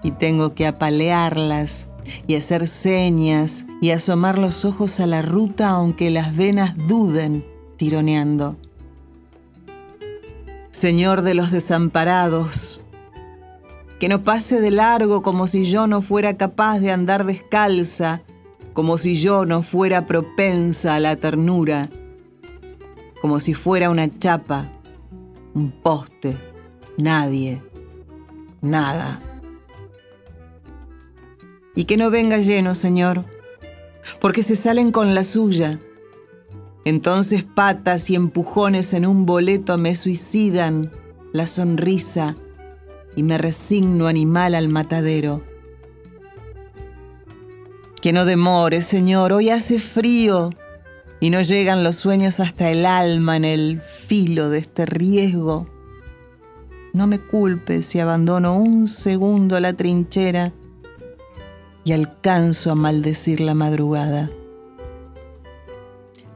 y 0.04 0.12
tengo 0.12 0.54
que 0.54 0.68
apalearlas 0.68 1.88
y 2.28 2.36
hacer 2.36 2.68
señas 2.68 3.66
y 3.80 3.90
asomar 3.90 4.38
los 4.38 4.64
ojos 4.64 5.00
a 5.00 5.06
la 5.06 5.22
ruta 5.22 5.70
aunque 5.70 6.10
las 6.10 6.36
venas 6.36 6.76
duden 6.86 7.44
tironeando. 7.76 8.56
Señor 10.70 11.22
de 11.22 11.34
los 11.34 11.50
desamparados, 11.50 12.82
que 13.98 14.08
no 14.08 14.22
pase 14.22 14.60
de 14.60 14.70
largo 14.70 15.22
como 15.22 15.48
si 15.48 15.64
yo 15.64 15.86
no 15.86 16.02
fuera 16.02 16.36
capaz 16.36 16.80
de 16.80 16.92
andar 16.92 17.24
descalza, 17.24 18.22
como 18.74 18.98
si 18.98 19.14
yo 19.14 19.46
no 19.46 19.62
fuera 19.62 20.04
propensa 20.04 20.96
a 20.96 21.00
la 21.00 21.16
ternura, 21.16 21.88
como 23.22 23.40
si 23.40 23.54
fuera 23.54 23.88
una 23.88 24.18
chapa, 24.18 24.70
un 25.54 25.70
poste, 25.70 26.36
nadie, 26.98 27.62
nada. 28.60 29.23
Y 31.74 31.84
que 31.84 31.96
no 31.96 32.10
venga 32.10 32.38
lleno, 32.38 32.74
Señor, 32.74 33.24
porque 34.20 34.42
se 34.42 34.56
salen 34.56 34.92
con 34.92 35.14
la 35.14 35.24
suya 35.24 35.80
entonces 36.84 37.44
patas 37.44 38.10
y 38.10 38.14
empujones 38.14 38.92
en 38.92 39.06
un 39.06 39.24
boleto 39.24 39.78
me 39.78 39.94
suicidan 39.94 40.90
la 41.32 41.46
sonrisa 41.46 42.36
y 43.16 43.22
me 43.22 43.38
resigno 43.38 44.06
animal 44.06 44.54
al 44.54 44.68
matadero. 44.68 45.42
Que 48.02 48.12
no 48.12 48.26
demore, 48.26 48.82
Señor, 48.82 49.32
hoy 49.32 49.48
hace 49.48 49.78
frío 49.78 50.50
y 51.20 51.30
no 51.30 51.40
llegan 51.40 51.82
los 51.82 51.96
sueños 51.96 52.38
hasta 52.38 52.70
el 52.70 52.84
alma 52.84 53.38
en 53.38 53.46
el 53.46 53.80
filo 53.80 54.50
de 54.50 54.58
este 54.58 54.84
riesgo. 54.84 55.66
No 56.92 57.06
me 57.06 57.18
culpes 57.18 57.86
si 57.86 57.98
abandono 57.98 58.58
un 58.58 58.88
segundo 58.88 59.58
la 59.58 59.72
trinchera 59.72 60.52
y 61.84 61.92
alcanzo 61.92 62.70
a 62.70 62.74
maldecir 62.74 63.40
la 63.40 63.54
madrugada. 63.54 64.30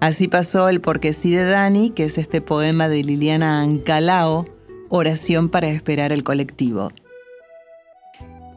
Así 0.01 0.28
pasó 0.28 0.68
el 0.68 0.80
Porque 0.80 1.12
sí 1.12 1.32
de 1.32 1.44
Dani, 1.44 1.90
que 1.90 2.05
es 2.05 2.18
este 2.18 2.40
poema 2.40 2.88
de 2.88 3.03
Liliana 3.03 3.61
Ancalao, 3.61 4.46
Oración 4.90 5.49
para 5.49 5.68
esperar 5.68 6.12
el 6.12 6.22
colectivo. 6.22 6.92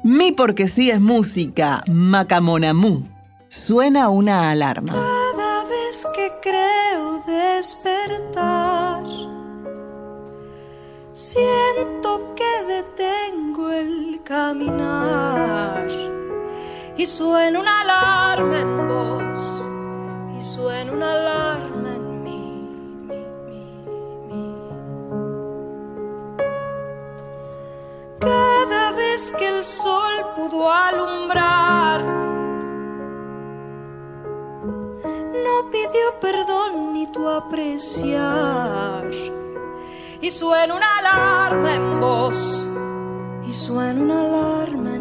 Mi 0.04 0.32
porque 0.32 0.68
sí 0.68 0.90
es 0.90 1.02
música, 1.02 1.84
Macamonamú. 1.88 3.04
Suena 3.50 4.10
una 4.10 4.50
alarma. 4.50 4.94
Cada 4.94 5.64
vez 5.66 6.08
que 6.16 6.32
creo 6.42 7.22
despertar, 7.28 9.04
siento 11.12 12.34
que 12.36 12.74
detengo 12.74 13.70
el 13.72 14.22
caminar 14.24 16.01
y 16.98 17.06
suena 17.06 17.60
una 17.60 17.82
alarma 17.82 18.60
en 18.60 18.88
voz 18.88 19.62
suena 20.44 20.92
una 20.92 21.14
alarma 21.14 21.96
en 21.96 22.24
mí, 22.24 22.68
mí, 23.08 23.26
mí. 24.28 24.56
Cada 28.20 28.92
vez 28.94 29.32
que 29.38 29.48
el 29.48 29.64
sol 29.64 30.14
pudo 30.36 30.72
alumbrar, 30.72 32.04
no 35.46 35.72
pidió 35.72 36.20
perdón 36.20 36.94
ni 36.94 37.06
tu 37.08 37.28
apreciar. 37.28 39.12
Y 40.22 40.30
suena 40.32 40.76
una 40.76 40.98
alarma 41.00 41.76
en 41.76 42.00
voz, 42.00 42.68
y 43.44 43.54
suena 43.54 44.02
una 44.02 44.22
alarma 44.22 44.96
en 44.96 45.01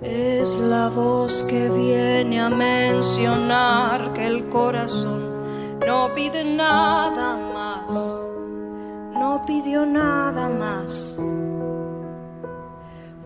Es 0.00 0.56
la 0.56 0.90
voz 0.90 1.42
que 1.42 1.68
viene 1.70 2.40
a 2.40 2.48
mencionar 2.48 4.12
que 4.12 4.26
el 4.26 4.48
corazón 4.48 5.42
no 5.84 6.14
pide 6.14 6.44
nada 6.44 7.36
más, 7.52 7.92
no 9.12 9.42
pidió 9.44 9.84
nada 9.84 10.48
más. 10.48 11.18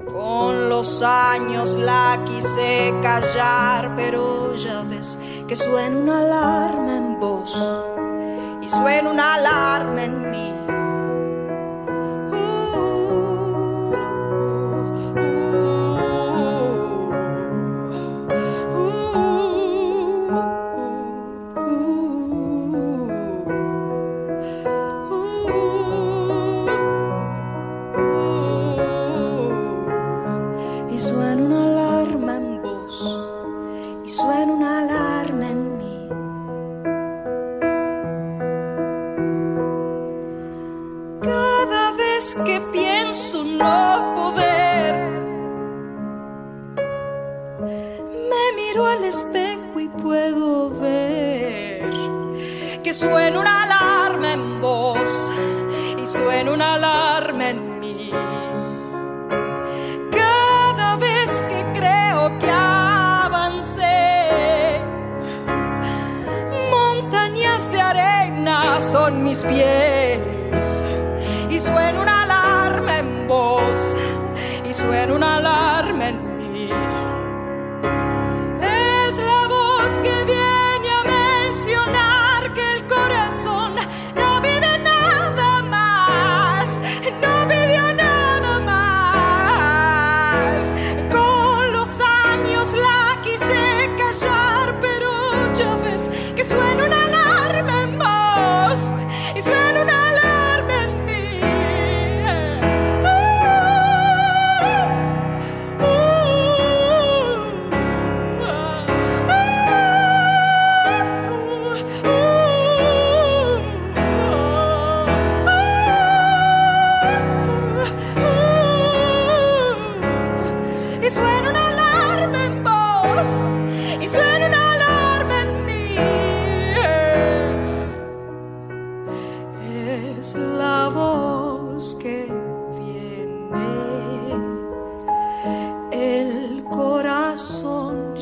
Con 0.09 0.71
los 0.71 1.03
años 1.03 1.77
la 1.77 2.19
quise 2.25 2.95
callar, 3.03 3.95
pero 3.95 4.55
ya 4.55 4.83
ves 4.89 5.19
que 5.47 5.55
suena 5.55 5.99
una 5.99 6.21
alarma 6.21 6.97
en 6.97 7.21
vos 7.21 7.55
y 8.63 8.69
suena 8.69 9.11
una 9.11 9.35
alarma 9.35 10.05
en 10.05 10.31
mí 10.31 10.55
que 28.03 28.42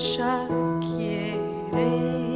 já 0.00 0.46
querer. 0.80 2.29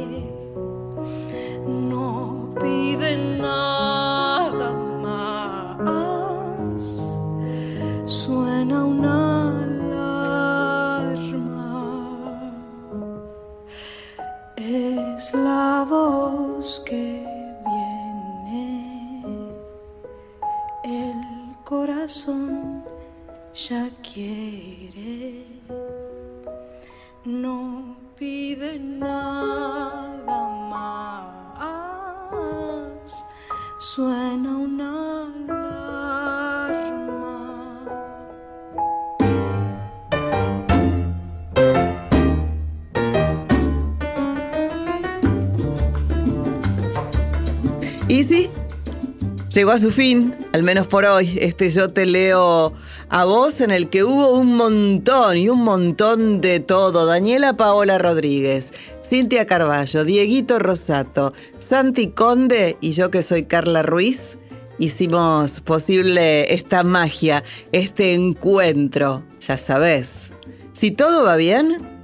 Llegó 49.55 49.71
a 49.71 49.79
su 49.79 49.89
fin, 49.91 50.35
al 50.51 50.63
menos 50.63 50.85
por 50.85 51.05
hoy, 51.05 51.37
este 51.39 51.69
yo 51.69 51.87
te 51.87 52.05
leo 52.05 52.73
a 53.07 53.23
vos 53.23 53.61
en 53.61 53.71
el 53.71 53.89
que 53.89 54.03
hubo 54.03 54.33
un 54.33 54.57
montón 54.57 55.37
y 55.37 55.47
un 55.47 55.63
montón 55.63 56.41
de 56.41 56.59
todo. 56.59 57.05
Daniela 57.05 57.55
Paola 57.55 57.97
Rodríguez, 57.97 58.73
Cintia 59.01 59.47
Carballo, 59.47 60.03
Dieguito 60.03 60.59
Rosato, 60.59 61.31
Santi 61.57 62.09
Conde 62.09 62.75
y 62.81 62.91
yo 62.91 63.09
que 63.09 63.23
soy 63.23 63.43
Carla 63.43 63.81
Ruiz. 63.81 64.37
Hicimos 64.77 65.61
posible 65.61 66.53
esta 66.53 66.83
magia, 66.83 67.45
este 67.71 68.13
encuentro, 68.13 69.23
ya 69.39 69.57
sabes. 69.57 70.33
Si 70.73 70.91
todo 70.91 71.23
va 71.23 71.37
bien, 71.37 71.94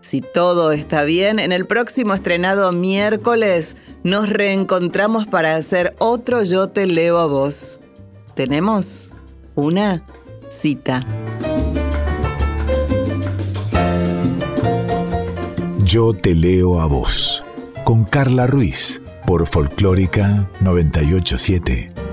si 0.00 0.22
todo 0.22 0.72
está 0.72 1.04
bien, 1.04 1.38
en 1.38 1.52
el 1.52 1.66
próximo 1.66 2.14
estrenado 2.14 2.72
miércoles 2.72 3.76
nos 4.02 4.28
reencontramos 4.28 5.26
para 5.26 5.56
hacer 5.56 5.94
otro 5.98 6.42
Yo 6.42 6.68
te 6.68 6.86
leo 6.86 7.18
a 7.18 7.26
vos. 7.26 7.80
Tenemos 8.34 9.12
una 9.54 10.02
cita. 10.48 11.04
Yo 15.84 16.14
te 16.14 16.34
leo 16.34 16.80
a 16.80 16.86
vos. 16.86 17.42
Con 17.84 18.04
Carla 18.04 18.46
Ruiz 18.46 19.02
por 19.26 19.46
Folclórica 19.46 20.48
987. 20.60 22.09